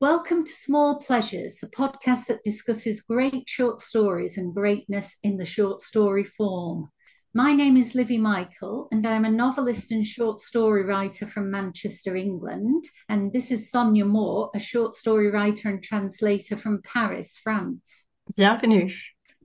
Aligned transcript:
Welcome 0.00 0.44
to 0.44 0.52
Small 0.52 1.00
Pleasures, 1.00 1.60
a 1.64 1.66
podcast 1.66 2.26
that 2.26 2.44
discusses 2.44 3.00
great 3.00 3.48
short 3.48 3.80
stories 3.80 4.38
and 4.38 4.54
greatness 4.54 5.16
in 5.24 5.38
the 5.38 5.44
short 5.44 5.82
story 5.82 6.22
form. 6.22 6.92
My 7.34 7.52
name 7.52 7.76
is 7.76 7.94
Livi 7.94 8.20
Michael, 8.20 8.86
and 8.92 9.04
I'm 9.04 9.24
a 9.24 9.28
novelist 9.28 9.90
and 9.90 10.06
short 10.06 10.38
story 10.38 10.84
writer 10.84 11.26
from 11.26 11.50
Manchester, 11.50 12.14
England. 12.14 12.84
And 13.08 13.32
this 13.32 13.50
is 13.50 13.72
Sonia 13.72 14.04
Moore, 14.04 14.52
a 14.54 14.60
short 14.60 14.94
story 14.94 15.32
writer 15.32 15.68
and 15.68 15.82
translator 15.82 16.56
from 16.56 16.80
Paris, 16.82 17.36
France. 17.36 18.04
Bienvenue. 18.36 18.90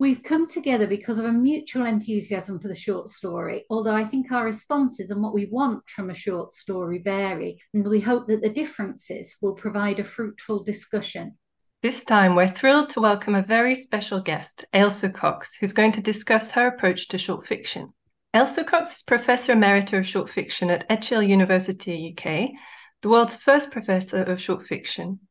We've 0.03 0.21
come 0.21 0.47
together 0.47 0.85
because 0.85 1.17
of 1.17 1.23
a 1.23 1.31
mutual 1.31 1.85
enthusiasm 1.85 2.59
for 2.59 2.67
the 2.67 2.75
short 2.75 3.07
story, 3.07 3.63
although 3.69 3.95
I 3.95 4.03
think 4.03 4.33
our 4.33 4.43
responses 4.43 5.11
and 5.11 5.23
what 5.23 5.33
we 5.33 5.45
want 5.45 5.87
from 5.87 6.09
a 6.09 6.13
short 6.13 6.51
story 6.51 6.97
vary, 6.97 7.57
and 7.73 7.87
we 7.87 8.01
hope 8.01 8.27
that 8.27 8.41
the 8.41 8.49
differences 8.49 9.37
will 9.41 9.55
provide 9.55 9.99
a 9.99 10.03
fruitful 10.03 10.61
discussion. 10.61 11.37
This 11.81 12.03
time, 12.03 12.35
we're 12.35 12.53
thrilled 12.53 12.89
to 12.89 12.99
welcome 12.99 13.33
a 13.33 13.41
very 13.41 13.75
special 13.75 14.19
guest, 14.19 14.65
Ailsa 14.73 15.09
Cox, 15.09 15.55
who's 15.55 15.71
going 15.71 15.93
to 15.93 16.01
discuss 16.01 16.51
her 16.51 16.67
approach 16.67 17.07
to 17.07 17.17
short 17.17 17.47
fiction. 17.47 17.93
Ailsa 18.33 18.65
Cox 18.67 18.97
is 18.97 19.03
Professor 19.03 19.53
Emerita 19.53 19.99
of 19.99 20.05
Short 20.05 20.29
Fiction 20.29 20.69
at 20.69 20.85
Edge 20.89 21.07
Hill 21.07 21.23
University, 21.23 22.13
UK, 22.13 22.49
the 23.01 23.07
world's 23.07 23.37
first 23.37 23.71
professor 23.71 24.21
of 24.21 24.41
short 24.41 24.65
fiction. 24.67 25.21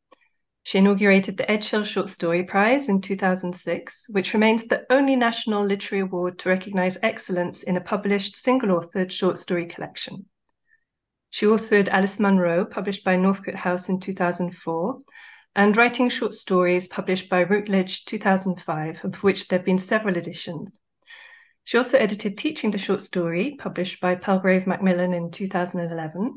She 0.65 0.79
inaugurated 0.79 1.37
the 1.37 1.51
Edge 1.51 1.71
Hill 1.71 1.83
Short 1.83 2.09
Story 2.09 2.45
Prize 2.45 2.89
in 2.89 3.01
2006, 3.01 4.07
which 4.11 4.33
remains 4.33 4.63
the 4.63 4.87
only 4.91 5.17
national 5.17 5.67
literary 5.67 6.03
award 6.03 6.39
to 6.39 6.49
recognize 6.49 6.97
excellence 7.03 7.65
in 7.65 7.77
a 7.77 7.81
published 7.81 8.37
single 8.37 8.79
authored 8.81 9.11
short 9.11 9.39
story 9.39 9.67
collection. 9.67 10.27
She 11.31 11.47
authored 11.47 11.89
Alice 11.89 12.21
Munro, 12.21 12.65
published 12.65 13.03
by 13.05 13.17
Northcote 13.17 13.57
House 13.57 13.89
in 13.89 13.99
2004, 13.99 14.99
and 15.57 15.77
Writing 15.77 16.09
Short 16.09 16.33
Stories, 16.33 16.87
published 16.87 17.29
by 17.29 17.43
Routledge 17.43 18.05
2005, 18.05 19.05
of 19.05 19.17
which 19.25 19.49
there 19.49 19.59
have 19.59 19.67
been 19.67 19.81
several 19.81 20.17
editions. 20.17 20.79
She 21.65 21.77
also 21.77 21.99
edited 21.99 22.39
Teaching 22.39 22.71
the 22.71 22.79
Short 22.79 23.03
Story, 23.03 23.57
published 23.59 24.01
by 24.01 24.15
Palgrave 24.15 24.67
Macmillan 24.67 25.13
in 25.13 25.33
2011, 25.33 26.37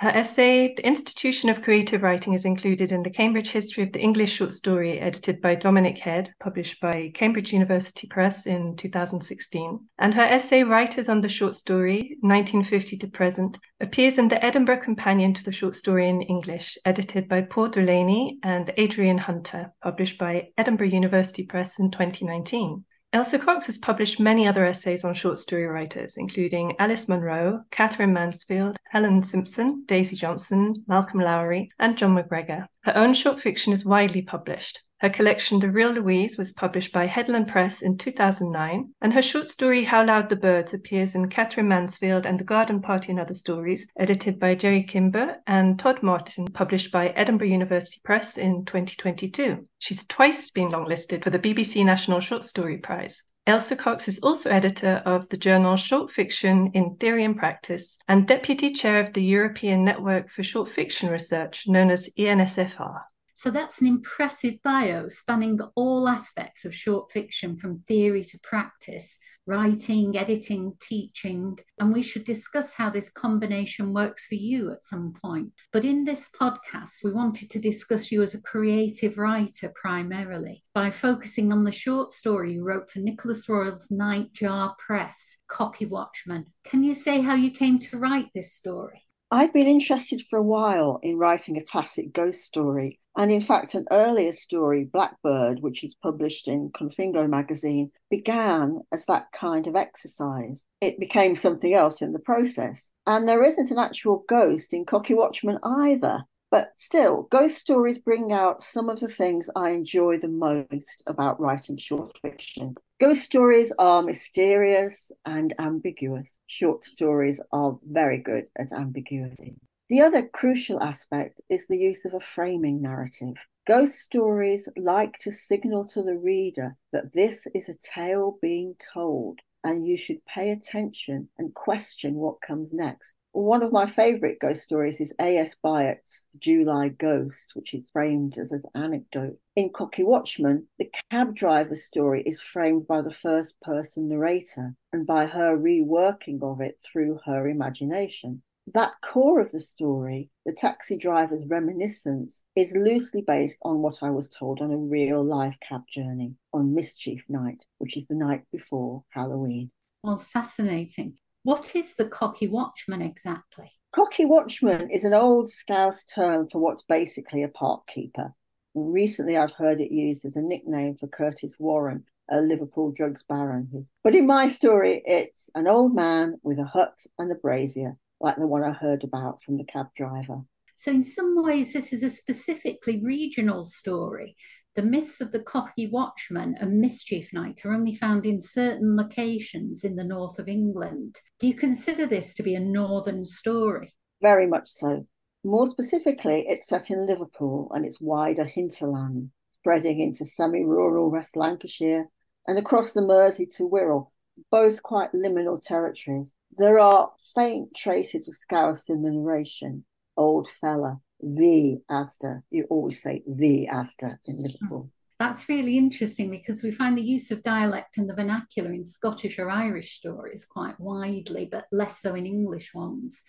her 0.00 0.08
essay, 0.08 0.72
The 0.74 0.86
Institution 0.86 1.50
of 1.50 1.60
Creative 1.60 2.02
Writing, 2.02 2.32
is 2.32 2.46
included 2.46 2.90
in 2.90 3.02
the 3.02 3.10
Cambridge 3.10 3.50
History 3.50 3.82
of 3.82 3.92
the 3.92 4.00
English 4.00 4.32
Short 4.32 4.54
Story, 4.54 4.98
edited 4.98 5.42
by 5.42 5.54
Dominic 5.56 5.98
Head, 5.98 6.32
published 6.40 6.80
by 6.80 7.10
Cambridge 7.12 7.52
University 7.52 8.06
Press 8.06 8.46
in 8.46 8.76
2016. 8.76 9.78
And 9.98 10.14
her 10.14 10.22
essay, 10.22 10.62
Writers 10.62 11.10
on 11.10 11.20
the 11.20 11.28
Short 11.28 11.54
Story, 11.54 12.16
1950 12.22 12.96
to 12.96 13.08
Present, 13.08 13.58
appears 13.78 14.16
in 14.16 14.28
the 14.28 14.42
Edinburgh 14.42 14.80
Companion 14.80 15.34
to 15.34 15.44
the 15.44 15.52
Short 15.52 15.76
Story 15.76 16.08
in 16.08 16.22
English, 16.22 16.78
edited 16.86 17.28
by 17.28 17.42
Paul 17.42 17.68
Delaney 17.68 18.38
and 18.42 18.72
Adrian 18.78 19.18
Hunter, 19.18 19.70
published 19.82 20.16
by 20.16 20.48
Edinburgh 20.56 20.86
University 20.86 21.42
Press 21.42 21.78
in 21.78 21.90
2019. 21.90 22.86
Ailsa 23.12 23.40
Cox 23.40 23.66
has 23.66 23.76
published 23.76 24.20
many 24.20 24.46
other 24.46 24.64
essays 24.64 25.04
on 25.04 25.14
short 25.14 25.36
story 25.36 25.66
writers, 25.66 26.14
including 26.16 26.76
Alice 26.78 27.08
Munro, 27.08 27.64
Katherine 27.72 28.12
Mansfield, 28.12 28.76
Helen 28.88 29.24
Simpson, 29.24 29.82
Daisy 29.86 30.14
Johnson, 30.14 30.84
Malcolm 30.86 31.18
Lowry, 31.18 31.72
and 31.80 31.98
Jon 31.98 32.14
McGregor. 32.14 32.66
Her 32.82 32.96
own 32.96 33.12
short 33.12 33.40
fiction 33.40 33.74
is 33.74 33.84
widely 33.84 34.22
published. 34.22 34.80
Her 35.00 35.10
collection, 35.10 35.60
The 35.60 35.70
Real 35.70 35.90
Louise, 35.90 36.38
was 36.38 36.52
published 36.52 36.92
by 36.92 37.06
Headland 37.06 37.48
Press 37.48 37.82
in 37.82 37.98
2009, 37.98 38.94
and 39.02 39.12
her 39.12 39.20
short 39.20 39.50
story, 39.50 39.84
How 39.84 40.02
Loud 40.04 40.30
the 40.30 40.36
Birds, 40.36 40.72
appears 40.72 41.14
in 41.14 41.28
Katherine 41.28 41.68
Mansfield 41.68 42.24
and 42.24 42.38
The 42.40 42.44
Garden 42.44 42.80
Party 42.80 43.10
and 43.12 43.20
Other 43.20 43.34
Stories, 43.34 43.86
edited 43.98 44.38
by 44.38 44.54
Gerri 44.54 44.82
Kimber 44.82 45.36
and 45.46 45.78
Todd 45.78 46.02
Martin, 46.02 46.46
published 46.46 46.90
by 46.90 47.08
Edinburgh 47.08 47.48
University 47.48 48.00
Press 48.02 48.38
in 48.38 48.64
2022. 48.64 49.66
She's 49.78 50.06
twice 50.06 50.50
been 50.50 50.70
longlisted 50.70 51.22
for 51.22 51.28
the 51.30 51.38
BBC 51.38 51.84
National 51.84 52.20
Short 52.20 52.44
Story 52.44 52.78
Prize. 52.78 53.22
Ailsa 53.50 53.76
Cox 53.76 54.06
is 54.06 54.20
also 54.20 54.48
editor 54.48 55.02
of 55.04 55.28
the 55.28 55.36
journal 55.36 55.76
Short 55.76 56.12
Fiction 56.12 56.70
in 56.72 56.94
Theory 57.00 57.24
and 57.24 57.36
Practice 57.36 57.98
and 58.06 58.24
deputy 58.24 58.70
chair 58.70 59.00
of 59.00 59.12
the 59.12 59.24
European 59.24 59.84
Network 59.84 60.30
for 60.30 60.44
Short 60.44 60.70
Fiction 60.70 61.10
Research, 61.10 61.64
known 61.66 61.90
as 61.90 62.08
ENSFR. 62.16 63.00
So 63.40 63.50
that's 63.50 63.80
an 63.80 63.86
impressive 63.86 64.56
bio 64.62 65.08
spanning 65.08 65.60
all 65.74 66.10
aspects 66.10 66.66
of 66.66 66.74
short 66.74 67.10
fiction 67.10 67.56
from 67.56 67.82
theory 67.88 68.22
to 68.22 68.38
practice, 68.42 69.18
writing, 69.46 70.14
editing, 70.14 70.74
teaching. 70.78 71.58
And 71.78 71.90
we 71.90 72.02
should 72.02 72.24
discuss 72.24 72.74
how 72.74 72.90
this 72.90 73.08
combination 73.08 73.94
works 73.94 74.26
for 74.26 74.34
you 74.34 74.70
at 74.72 74.84
some 74.84 75.14
point. 75.24 75.52
But 75.72 75.86
in 75.86 76.04
this 76.04 76.28
podcast, 76.38 77.02
we 77.02 77.14
wanted 77.14 77.48
to 77.48 77.58
discuss 77.58 78.12
you 78.12 78.22
as 78.22 78.34
a 78.34 78.42
creative 78.42 79.16
writer 79.16 79.72
primarily 79.74 80.62
by 80.74 80.90
focusing 80.90 81.50
on 81.50 81.64
the 81.64 81.72
short 81.72 82.12
story 82.12 82.52
you 82.52 82.62
wrote 82.62 82.90
for 82.90 82.98
Nicholas 82.98 83.48
Royle's 83.48 83.88
Nightjar 83.88 84.76
Press, 84.76 85.38
Cocky 85.48 85.86
Watchman. 85.86 86.44
Can 86.64 86.84
you 86.84 86.94
say 86.94 87.22
how 87.22 87.36
you 87.36 87.52
came 87.52 87.78
to 87.78 87.98
write 87.98 88.28
this 88.34 88.52
story? 88.52 89.06
I'd 89.32 89.52
been 89.52 89.68
interested 89.68 90.24
for 90.28 90.40
a 90.40 90.42
while 90.42 90.98
in 91.04 91.16
writing 91.16 91.56
a 91.56 91.64
classic 91.64 92.12
ghost 92.12 92.42
story, 92.42 92.98
and 93.16 93.30
in 93.30 93.42
fact, 93.42 93.74
an 93.74 93.86
earlier 93.92 94.32
story, 94.32 94.82
Blackbird, 94.84 95.60
which 95.60 95.84
is 95.84 95.94
published 96.02 96.48
in 96.48 96.70
Confingo 96.70 97.28
magazine, 97.28 97.92
began 98.10 98.80
as 98.90 99.06
that 99.06 99.30
kind 99.32 99.68
of 99.68 99.76
exercise. 99.76 100.60
It 100.80 100.98
became 100.98 101.36
something 101.36 101.72
else 101.72 102.02
in 102.02 102.12
the 102.12 102.18
process. 102.18 102.90
And 103.06 103.28
there 103.28 103.44
isn't 103.44 103.70
an 103.70 103.78
actual 103.78 104.24
ghost 104.28 104.72
in 104.72 104.84
Cocky 104.84 105.14
Watchman 105.14 105.58
either. 105.62 106.24
But 106.50 106.72
still, 106.78 107.28
ghost 107.30 107.58
stories 107.58 107.98
bring 107.98 108.32
out 108.32 108.64
some 108.64 108.88
of 108.88 108.98
the 108.98 109.08
things 109.08 109.48
I 109.54 109.70
enjoy 109.70 110.18
the 110.18 110.28
most 110.28 111.02
about 111.06 111.38
writing 111.40 111.78
short 111.78 112.18
fiction. 112.20 112.74
Ghost 112.98 113.22
stories 113.22 113.72
are 113.78 114.02
mysterious 114.02 115.12
and 115.24 115.54
ambiguous. 115.60 116.40
Short 116.48 116.84
stories 116.84 117.40
are 117.52 117.78
very 117.84 118.18
good 118.18 118.48
at 118.58 118.72
ambiguity. 118.72 119.54
The 119.88 120.00
other 120.00 120.26
crucial 120.26 120.82
aspect 120.82 121.40
is 121.48 121.68
the 121.68 121.78
use 121.78 122.04
of 122.04 122.14
a 122.14 122.20
framing 122.20 122.82
narrative. 122.82 123.36
Ghost 123.66 124.00
stories 124.00 124.68
like 124.76 125.18
to 125.20 125.30
signal 125.30 125.86
to 125.86 126.02
the 126.02 126.18
reader 126.18 126.76
that 126.92 127.12
this 127.12 127.46
is 127.54 127.68
a 127.68 127.78
tale 127.94 128.38
being 128.42 128.74
told 128.92 129.38
and 129.62 129.86
you 129.86 129.96
should 129.96 130.24
pay 130.26 130.50
attention 130.50 131.28
and 131.38 131.54
question 131.54 132.14
what 132.14 132.40
comes 132.40 132.72
next. 132.72 133.16
One 133.32 133.62
of 133.62 133.70
my 133.70 133.88
favourite 133.88 134.40
ghost 134.40 134.62
stories 134.62 135.00
is 135.00 135.14
A.S. 135.20 135.54
Byatt's 135.62 136.24
July 136.40 136.88
Ghost, 136.88 137.52
which 137.54 137.74
is 137.74 137.88
framed 137.92 138.36
as 138.36 138.50
an 138.50 138.64
anecdote. 138.74 139.38
In 139.54 139.70
Cocky 139.72 140.02
Watchman, 140.02 140.66
the 140.78 140.90
cab 141.10 141.36
driver's 141.36 141.84
story 141.84 142.24
is 142.26 142.42
framed 142.42 142.88
by 142.88 143.02
the 143.02 143.14
first 143.14 143.60
person 143.60 144.08
narrator 144.08 144.74
and 144.92 145.06
by 145.06 145.26
her 145.26 145.56
reworking 145.56 146.42
of 146.42 146.60
it 146.60 146.80
through 146.84 147.20
her 147.24 147.48
imagination. 147.48 148.42
That 148.74 148.94
core 149.00 149.40
of 149.40 149.52
the 149.52 149.60
story, 149.60 150.30
the 150.44 150.52
taxi 150.52 150.96
driver's 150.96 151.46
reminiscence, 151.46 152.42
is 152.56 152.74
loosely 152.74 153.22
based 153.22 153.58
on 153.62 153.80
what 153.80 154.02
I 154.02 154.10
was 154.10 154.28
told 154.28 154.60
on 154.60 154.72
a 154.72 154.76
real 154.76 155.24
life 155.24 155.56
cab 155.68 155.82
journey 155.88 156.34
on 156.52 156.74
Mischief 156.74 157.22
Night, 157.28 157.64
which 157.78 157.96
is 157.96 158.06
the 158.08 158.16
night 158.16 158.42
before 158.50 159.04
Halloween. 159.10 159.70
Well, 160.02 160.18
fascinating. 160.18 161.18
What 161.42 161.74
is 161.74 161.94
the 161.94 162.04
cocky 162.04 162.48
watchman 162.48 163.00
exactly? 163.00 163.70
Cocky 163.92 164.26
watchman 164.26 164.90
is 164.90 165.04
an 165.04 165.14
old 165.14 165.50
Scouse 165.50 166.04
term 166.04 166.48
for 166.50 166.58
what's 166.58 166.84
basically 166.86 167.42
a 167.42 167.48
park 167.48 167.86
keeper. 167.86 168.34
Recently, 168.74 169.38
I've 169.38 169.52
heard 169.52 169.80
it 169.80 169.90
used 169.90 170.24
as 170.26 170.36
a 170.36 170.42
nickname 170.42 170.96
for 171.00 171.08
Curtis 171.08 171.54
Warren, 171.58 172.04
a 172.30 172.42
Liverpool 172.42 172.92
drugs 172.94 173.24
baron. 173.26 173.86
But 174.04 174.14
in 174.14 174.26
my 174.26 174.48
story, 174.48 175.02
it's 175.06 175.48
an 175.54 175.66
old 175.66 175.94
man 175.94 176.38
with 176.42 176.58
a 176.58 176.64
hut 176.64 176.94
and 177.18 177.32
a 177.32 177.36
brazier, 177.36 177.96
like 178.20 178.36
the 178.36 178.46
one 178.46 178.62
I 178.62 178.72
heard 178.72 179.02
about 179.02 179.42
from 179.42 179.56
the 179.56 179.64
cab 179.64 179.86
driver. 179.96 180.42
So, 180.76 180.90
in 180.90 181.02
some 181.02 181.42
ways, 181.42 181.72
this 181.72 181.92
is 181.92 182.02
a 182.02 182.10
specifically 182.10 183.02
regional 183.02 183.64
story 183.64 184.36
the 184.80 184.86
myths 184.86 185.20
of 185.20 185.30
the 185.30 185.42
Cocky 185.42 185.86
Watchman 185.86 186.56
and 186.58 186.80
Mischief 186.80 187.34
Night 187.34 187.66
are 187.66 187.74
only 187.74 187.94
found 187.94 188.24
in 188.24 188.40
certain 188.40 188.96
locations 188.96 189.84
in 189.84 189.94
the 189.94 190.04
north 190.04 190.38
of 190.38 190.48
England. 190.48 191.20
Do 191.38 191.46
you 191.46 191.52
consider 191.52 192.06
this 192.06 192.34
to 192.36 192.42
be 192.42 192.54
a 192.54 192.60
northern 192.60 193.26
story? 193.26 193.92
Very 194.22 194.46
much 194.46 194.70
so. 194.74 195.06
More 195.44 195.70
specifically, 195.70 196.46
it's 196.48 196.66
set 196.66 196.90
in 196.90 197.06
Liverpool 197.06 197.70
and 197.74 197.84
its 197.84 198.00
wider 198.00 198.46
hinterland, 198.46 199.32
spreading 199.58 200.00
into 200.00 200.24
semi 200.24 200.64
rural 200.64 201.10
West 201.10 201.36
Lancashire 201.36 202.08
and 202.46 202.58
across 202.58 202.92
the 202.92 203.02
Mersey 203.02 203.44
to 203.58 203.68
Wirral, 203.68 204.12
both 204.50 204.82
quite 204.82 205.12
liminal 205.12 205.60
territories. 205.62 206.30
There 206.56 206.78
are 206.78 207.12
faint 207.34 207.76
traces 207.76 208.28
of 208.28 208.34
Scouse 208.34 208.88
in 208.88 209.02
the 209.02 209.10
narration. 209.10 209.84
Old 210.16 210.48
fella, 210.58 211.02
the 211.22 211.80
Asda. 211.90 212.42
You 212.50 212.66
always 212.70 213.02
say 213.02 213.22
the 213.26 213.68
Asda 213.72 214.18
in 214.26 214.42
Liverpool. 214.42 214.90
That's 215.18 215.50
really 215.50 215.76
interesting 215.76 216.30
because 216.30 216.62
we 216.62 216.72
find 216.72 216.96
the 216.96 217.02
use 217.02 217.30
of 217.30 217.42
dialect 217.42 217.98
and 217.98 218.08
the 218.08 218.14
vernacular 218.14 218.72
in 218.72 218.82
Scottish 218.82 219.38
or 219.38 219.50
Irish 219.50 219.98
stories 219.98 220.46
quite 220.46 220.80
widely, 220.80 221.46
but 221.50 221.66
less 221.70 222.00
so 222.00 222.14
in 222.14 222.24
English 222.24 222.72
ones, 222.72 223.22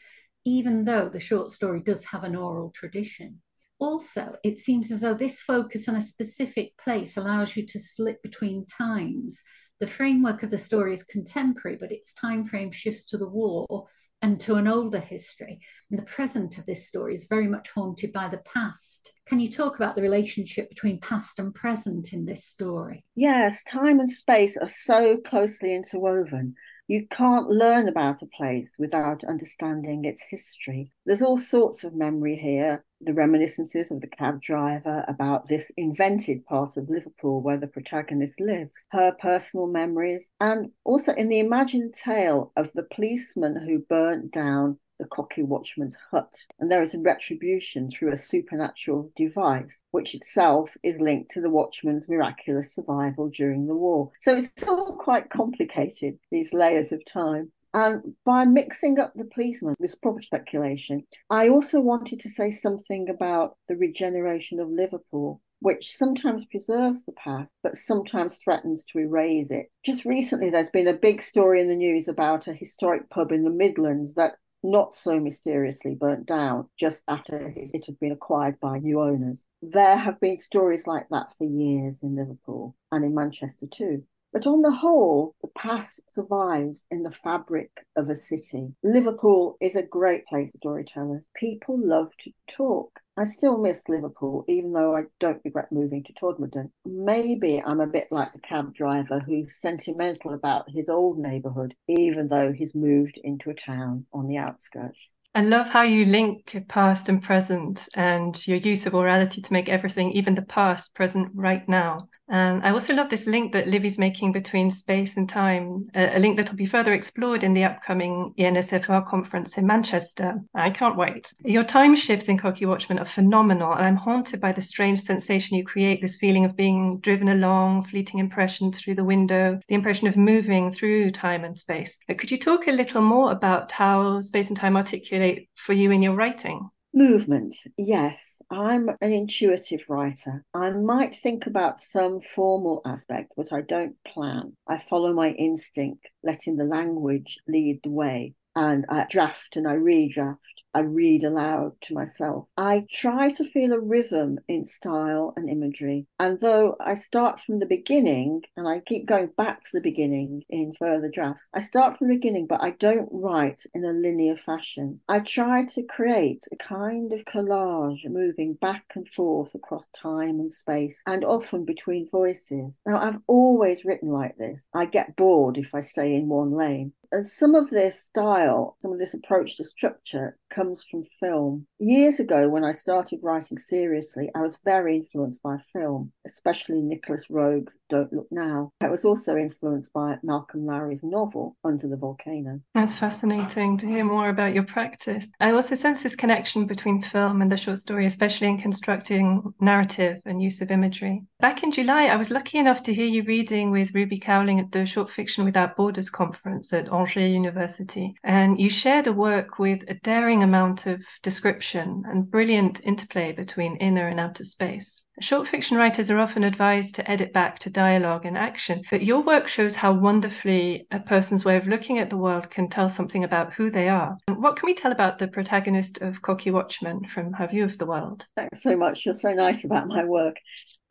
even 0.46 0.86
though 0.86 1.10
the 1.10 1.20
short 1.20 1.52
story 1.52 1.82
does 1.84 2.06
have 2.06 2.24
an 2.24 2.36
oral 2.36 2.72
tradition. 2.72 3.42
also, 3.82 4.36
it 4.44 4.60
seems 4.60 4.92
as 4.92 5.02
though 5.02 5.16
this 5.16 5.42
focus 5.42 5.90
on 5.90 5.96
a 5.96 6.02
specific 6.02 6.78
place 6.78 7.18
allows 7.18 7.58
you 7.58 7.66
to 7.66 7.80
slip 7.80 8.22
between 8.22 8.66
times. 8.68 9.42
The 9.80 9.88
framework 9.88 10.44
of 10.44 10.52
the 10.52 10.60
story 10.60 10.94
is 10.94 11.04
contemporary, 11.04 11.78
but 11.78 11.92
its 11.92 12.14
time 12.14 12.46
frame 12.46 12.72
shifts 12.72 13.06
to 13.06 13.18
the 13.18 13.28
war 13.28 13.88
and 14.22 14.40
to 14.42 14.56
an 14.56 14.68
older 14.68 15.00
history. 15.00 15.60
And 15.90 16.00
the 16.00 16.04
present 16.04 16.58
of 16.58 16.66
this 16.66 16.88
story 16.88 17.14
is 17.14 17.26
very 17.26 17.48
much 17.48 17.70
haunted 17.72 18.14
by 18.14 18.28
the 18.28 18.40
past. 18.40 19.14
Can 19.26 19.40
you 19.40 19.52
talk 19.52 19.76
about 19.76 19.96
the 19.96 20.02
relationship 20.02 20.70
between 20.70 21.00
past 21.00 21.40
and 21.40 21.54
present 21.54 22.14
in 22.14 22.26
this 22.26 22.46
story? 22.46 23.04
Yes, 23.16 23.64
time 23.64 24.00
and 24.00 24.10
space 24.10 24.58
are 24.58 24.70
so 24.70 25.18
closely 25.18 25.76
interwoven. 25.76 26.56
You 26.92 27.08
can't 27.08 27.48
learn 27.48 27.88
about 27.88 28.22
a 28.22 28.26
place 28.26 28.70
without 28.78 29.24
understanding 29.24 30.04
its 30.04 30.22
history. 30.30 30.92
There's 31.06 31.22
all 31.22 31.38
sorts 31.38 31.86
of 31.86 31.96
memory 31.96 32.36
here 32.36 32.84
the 33.00 33.14
reminiscences 33.14 33.92
of 33.92 34.02
the 34.02 34.08
cab 34.08 34.42
driver 34.42 35.06
about 35.08 35.48
this 35.48 35.72
invented 35.78 36.46
part 36.46 36.76
of 36.76 36.90
Liverpool 36.90 37.42
where 37.42 37.56
the 37.56 37.68
protagonist 37.68 38.38
lives, 38.42 38.74
her 38.92 39.14
personal 39.14 39.68
memories, 39.68 40.30
and 40.42 40.72
also 40.84 41.14
in 41.14 41.30
the 41.30 41.40
imagined 41.40 41.94
tale 41.94 42.52
of 42.58 42.70
the 42.76 42.84
policeman 42.84 43.56
who 43.56 43.80
burnt 43.80 44.34
down 44.34 44.78
the 45.01 45.07
cocky 45.07 45.42
watchman's 45.42 45.98
hut. 46.12 46.31
And 46.59 46.71
there 46.71 46.83
is 46.83 46.94
a 46.94 47.00
retribution 47.00 47.89
through 47.89 48.13
a 48.13 48.18
supernatural 48.18 49.12
device, 49.18 49.75
which 49.89 50.13
itself 50.13 50.69
is 50.83 51.01
linked 51.01 51.31
to 51.31 51.42
the 51.42 51.50
watchman's 51.50 52.07
miraculous 52.07 52.75
survival 52.75 53.30
during 53.30 53.65
the 53.65 53.75
war. 53.75 54.12
So 54.21 54.38
it's 54.38 54.63
all 54.68 54.95
quite 54.95 55.31
complicated, 55.31 56.19
these 56.30 56.53
layers 56.53 56.92
of 56.92 57.03
time. 57.12 57.51
And 57.74 58.15
by 58.25 58.45
mixing 58.45 59.00
up 59.00 59.13
the 59.15 59.30
policeman 59.33 59.75
with 59.80 60.00
proper 60.01 60.21
speculation, 60.21 61.07
I 61.30 61.50
also 61.50 61.80
wanted 61.80 62.19
to 62.19 62.30
say 62.30 62.51
something 62.51 63.09
about 63.09 63.56
the 63.69 63.77
regeneration 63.77 64.59
of 64.59 64.69
Liverpool, 64.69 65.42
which 65.62 65.95
sometimes 65.95 66.45
preserves 66.45 67.03
the 67.06 67.13
past, 67.13 67.50
but 67.63 67.77
sometimes 67.77 68.38
threatens 68.44 68.83
to 68.92 69.00
erase 69.00 69.48
it. 69.50 69.71
Just 69.86 70.06
recently, 70.06 70.50
there's 70.50 70.69
been 70.71 70.88
a 70.88 70.94
big 70.94 71.21
story 71.21 71.62
in 71.62 71.69
the 71.69 71.75
news 71.75 72.07
about 72.07 72.48
a 72.48 72.53
historic 72.53 73.09
pub 73.09 73.31
in 73.31 73.44
the 73.44 73.50
Midlands 73.50 74.13
that 74.15 74.33
not 74.63 74.96
so 74.96 75.19
mysteriously 75.19 75.96
burnt 75.96 76.25
down 76.25 76.69
just 76.80 77.04
after 77.08 77.54
it 77.56 77.86
had 77.86 78.00
been 78.00 78.12
acquired 78.12 78.60
by 78.60 78.80
new 78.80 79.02
owners. 79.02 79.42
There 79.62 79.98
have 79.98 80.19
been 80.19 80.40
stories 80.40 80.88
like 80.88 81.08
that 81.10 81.34
for 81.38 81.46
years 81.46 81.96
in 82.02 82.16
Liverpool 82.16 82.75
and 82.92 83.04
in 83.06 83.16
Manchester 83.16 83.68
too. 83.68 84.04
But 84.33 84.48
on 84.48 84.62
the 84.62 84.72
whole, 84.72 85.36
the 85.42 85.50
past 85.50 86.00
survives 86.13 86.86
in 86.89 87.04
the 87.04 87.12
fabric 87.12 87.69
of 87.98 88.10
a 88.10 88.18
city. 88.18 88.74
Liverpool 88.81 89.57
is 89.60 89.75
a 89.75 89.83
great 89.83 90.25
place 90.25 90.50
for 90.51 90.57
storytellers. 90.57 91.24
People 91.36 91.78
love 91.78 92.12
to 92.24 92.31
talk. 92.48 93.01
I 93.18 93.25
still 93.25 93.57
miss 93.57 93.81
Liverpool, 93.89 94.45
even 94.48 94.72
though 94.72 94.95
I 94.95 95.04
don't 95.19 95.42
regret 95.44 95.72
moving 95.72 96.06
to 96.06 96.13
Todmorden. 96.13 96.72
Maybe 96.86 97.62
I'm 97.62 97.81
a 97.81 97.88
bit 97.88 98.07
like 98.10 98.31
the 98.31 98.39
cab 98.39 98.74
driver 98.74 99.19
who's 99.19 99.60
sentimental 99.60 100.34
about 100.34 100.69
his 100.69 100.88
old 100.88 101.18
neighbourhood, 101.18 101.75
even 101.89 102.30
though 102.30 102.54
he's 102.54 102.74
moved 102.74 103.19
into 103.22 103.50
a 103.50 103.54
town 103.54 104.06
on 104.13 104.27
the 104.27 104.38
outskirts. 104.38 104.98
I 105.34 105.42
love 105.42 105.68
how 105.68 105.84
you 105.84 106.06
link 106.06 106.54
your 106.54 106.63
past 106.63 107.07
and 107.07 107.24
present 107.24 107.88
and 107.95 108.36
your 108.48 108.57
use 108.57 108.86
of 108.86 108.94
orality 108.94 109.42
to 109.42 109.54
make 109.54 109.69
everything, 109.69 110.12
even 110.12 110.36
the 110.36 110.42
past, 110.42 110.94
present 110.94 111.31
right 111.34 111.68
now. 111.69 112.10
And 112.31 112.63
I 112.63 112.72
also 112.72 112.94
love 112.94 113.10
this 113.10 113.28
link 113.28 113.51
that 113.51 113.68
Livi's 113.68 113.98
making 113.98 114.31
between 114.31 114.72
space 114.72 115.18
and 115.18 115.28
time, 115.28 115.89
a, 115.94 116.18
link 116.18 116.38
that 116.38 116.50
will 116.50 116.56
be 116.56 116.66
further 116.66 116.94
explored 116.94 117.44
in 117.44 117.54
the 117.54 117.66
upcoming 117.66 118.33
ENSFR 118.39 119.06
conference 119.06 119.57
in 119.57 119.68
Manchester. 119.68 120.39
I 120.56 120.69
can't 120.69 120.95
wait. 120.95 121.33
Your 121.44 121.63
time 121.63 121.94
shifts 121.94 122.30
in 122.30 122.38
Cocky 122.38 122.66
Watchman 122.66 123.00
are 123.00 123.06
phenomenal, 123.06 123.74
and 123.74 123.86
I'm 123.86 123.98
haunted 123.98 124.39
by 124.39 124.54
the 124.54 124.62
strange 124.62 125.01
sensation 125.01 125.57
you 125.57 125.66
create 125.66 126.01
this 126.01 126.16
feeling 126.16 126.45
of 126.45 126.56
being 126.56 127.00
driven 127.01 127.28
along, 127.28 127.86
fleeting 127.86 128.22
impressions 128.22 128.80
through 128.80 128.95
the 128.95 129.04
window, 129.04 129.60
the 129.68 129.75
impression 129.75 130.07
of 130.07 130.16
moving 130.16 130.72
through 130.72 131.12
time 131.12 131.44
and 131.44 131.60
space. 131.60 131.98
Could 132.18 132.31
you 132.31 132.39
talk 132.39 132.68
a 132.68 132.72
little 132.72 133.01
more 133.01 133.34
about 133.34 133.74
how 133.74 134.22
space 134.22 134.48
and 134.48 134.56
time 134.56 134.77
articulate 134.77 135.50
for 135.57 135.74
you 135.74 135.92
in 135.92 136.01
your 136.01 136.16
writing? 136.16 136.69
Movement, 136.94 137.57
yes. 137.77 138.41
I'm 138.51 138.89
an 138.89 139.13
intuitive 139.13 139.80
writer. 139.88 140.44
I 140.53 140.71
might 140.71 141.15
think 141.15 141.48
about 141.48 141.81
some 141.81 142.19
formal 142.19 142.81
aspect, 142.83 143.31
but 143.38 143.53
I 143.53 143.62
don't 143.62 143.95
plan. 144.03 144.57
I 144.68 144.77
follow 144.77 145.13
my 145.13 145.30
instinct, 145.30 146.06
letting 146.21 146.57
the 146.57 146.65
language 146.65 147.39
lead 147.48 147.80
the 147.81 147.92
way. 147.92 148.36
And 148.56 148.86
I 148.89 149.07
draft 149.09 149.56
and 149.56 149.68
I 149.68 149.75
redraft 149.75 150.38
I 150.74 150.80
read 150.80 151.25
aloud 151.25 151.74
to 151.81 151.94
myself. 151.94 152.48
I 152.56 152.88
try 152.89 153.33
to 153.33 153.50
feel 153.50 153.74
a 153.74 153.80
rhythm 153.80 154.39
in 154.48 154.65
style 154.65 155.33
and 155.36 155.50
imagery. 155.50 156.07
And 156.18 156.39
though 156.39 156.77
I 156.80 156.95
start 156.95 157.42
from 157.42 157.59
the 157.59 157.65
beginning 157.65 158.44
and 158.56 158.65
I 158.65 158.80
keep 158.80 159.06
going 159.06 159.27
back 159.36 159.65
to 159.65 159.71
the 159.74 159.81
beginning 159.81 160.45
in 160.50 160.74
further 160.80 161.09
drafts, 161.09 161.45
I 161.53 161.59
start 161.59 161.98
from 161.98 162.07
the 162.07 162.15
beginning, 162.15 162.48
but 162.48 162.63
I 162.63 162.71
don't 162.71 163.09
write 163.12 163.65
in 163.74 163.83
a 163.83 163.92
linear 163.92 164.38
fashion. 164.38 165.01
I 165.09 165.19
try 165.19 165.65
to 165.65 165.83
create 165.83 166.45
a 166.53 166.56
kind 166.56 167.12
of 167.12 167.25
collage 167.25 168.06
moving 168.06 168.53
back 168.53 168.86
and 168.95 169.09
forth 169.09 169.53
across 169.53 169.86
time 169.89 170.39
and 170.39 170.53
space 170.53 171.01
and 171.06 171.25
often 171.25 171.65
between 171.65 172.09
voices. 172.09 172.71
Now, 172.86 172.98
I've 172.98 173.19
always 173.27 173.83
written 173.83 174.07
like 174.07 174.38
this. 174.38 174.62
I 174.74 174.86
get 174.86 175.18
bored 175.18 175.57
if 175.57 175.75
I 175.75 175.81
stay 175.81 176.15
in 176.15 176.30
one 176.30 176.51
lane. 176.51 176.94
Some 177.25 177.56
of 177.56 177.69
this 177.69 178.02
style, 178.02 178.78
some 178.80 178.94
of 178.94 179.00
this 179.00 179.13
approach 179.13 179.58
to 179.58 179.66
structure 179.66 180.38
comes 180.50 180.86
from 180.90 181.04
film. 181.19 181.66
Years 181.80 182.19
ago, 182.19 182.48
when 182.50 182.63
I 182.63 182.74
started 182.74 183.19
writing 183.22 183.58
seriously, 183.58 184.30
I 184.36 184.42
was 184.42 184.56
very 184.63 184.98
influenced 184.98 185.42
by 185.44 185.58
film, 185.74 186.12
especially 186.25 186.81
Nicolas 186.81 187.25
Roeg's 187.30 187.74
Don't 187.90 188.12
Look 188.13 188.28
Now. 188.31 188.72
I 188.81 188.90
was 188.90 189.04
also 189.04 189.36
influenced 189.36 189.92
by 189.94 190.19
Malcolm 190.24 190.66
Lowry's 190.66 191.04
novel, 191.04 191.56
Under 191.63 191.88
the 191.88 191.98
Volcano. 191.98 192.62
That's 192.74 192.98
fascinating 192.98 193.78
to 193.80 193.88
hear 193.88 194.06
more 194.06 194.30
about 194.30 194.54
your 194.54 194.63
practice. 194.63 195.28
I 195.40 195.52
also 195.52 195.75
sense 195.75 196.04
this 196.04 196.16
connection 196.16 196.66
between 196.66 197.02
film 197.02 197.42
and 197.42 197.52
the 197.52 197.58
short 197.58 197.80
story, 197.80 198.06
especially 198.06 198.48
in 198.48 198.58
constructing 198.58 199.54
narrative 199.60 200.22
and 200.25 200.42
use 200.42 200.62
of 200.62 200.72
imagery. 200.72 201.24
Back 201.40 201.63
in 201.63 201.72
July, 201.72 202.06
I 202.06 202.16
was 202.16 202.31
lucky 202.31 202.58
enough 202.58 202.84
to 202.84 202.94
hear 202.94 203.08
you 203.08 203.24
reading 203.24 203.72
with 203.72 203.94
Ruby 203.94 204.19
Cowling 204.19 204.60
at 204.60 204.72
the 204.72 204.86
Short 204.86 205.10
Fiction 205.12 205.44
Without 205.44 205.75
Borders 205.75 206.10
conference 206.10 206.72
at 206.72 206.90
Angers 207.01 207.31
University. 207.31 208.13
And 208.24 208.59
you 208.59 208.69
shared 208.69 209.07
a 209.07 209.13
work 209.13 209.57
with 209.57 209.83
a 209.88 209.95
daring 209.95 210.44
amount 210.44 210.86
of 210.86 211.01
description 211.24 212.03
and 212.08 212.29
brilliant 212.29 212.81
interplay 212.84 213.31
between 213.31 213.77
inner 213.77 214.08
and 214.08 214.20
outer 214.20 214.43
space. 214.43 215.00
Short 215.20 215.48
fiction 215.48 215.77
writers 215.77 216.10
are 216.10 216.20
often 216.20 216.43
advised 216.43 216.96
to 216.96 217.12
edit 217.12 217.34
back 217.34 217.60
to 217.60 217.70
dialogue 217.70 218.25
and 218.25 218.38
action, 218.38 218.84
but 218.89 219.03
your 219.03 219.22
work 219.22 219.48
shows 219.48 219.75
how 219.75 219.93
wonderfully 219.93 220.88
a 220.89 221.00
person's 221.00 221.43
way 221.43 221.58
of 221.58 221.67
looking 221.67 222.00
at 222.00 222.10
the 222.10 222.17
world 222.17 222.50
can 222.50 222.70
tell 222.70 222.89
something 222.89 223.24
about 223.24 223.53
who 223.53 223.70
they 223.70 223.89
are. 223.89 224.17
What 224.34 224.55
can 224.55 224.67
we 224.67 224.74
tell 224.74 224.91
about 224.91 225.20
the 225.20 225.27
protagonist 225.27 226.01
of 226.01 226.22
Cocky 226.22 226.50
Watchman 226.50 227.05
from 227.13 227.34
her 227.34 227.48
view 227.48 227.65
of 227.65 227.77
the 227.77 227.86
world? 227.86 228.25
Thanks 228.36 228.63
so 228.63 228.75
much. 228.75 229.05
You're 229.05 229.15
so 229.15 229.34
nice 229.34 229.63
about 229.63 229.88
my 229.88 230.05
work. 230.05 230.38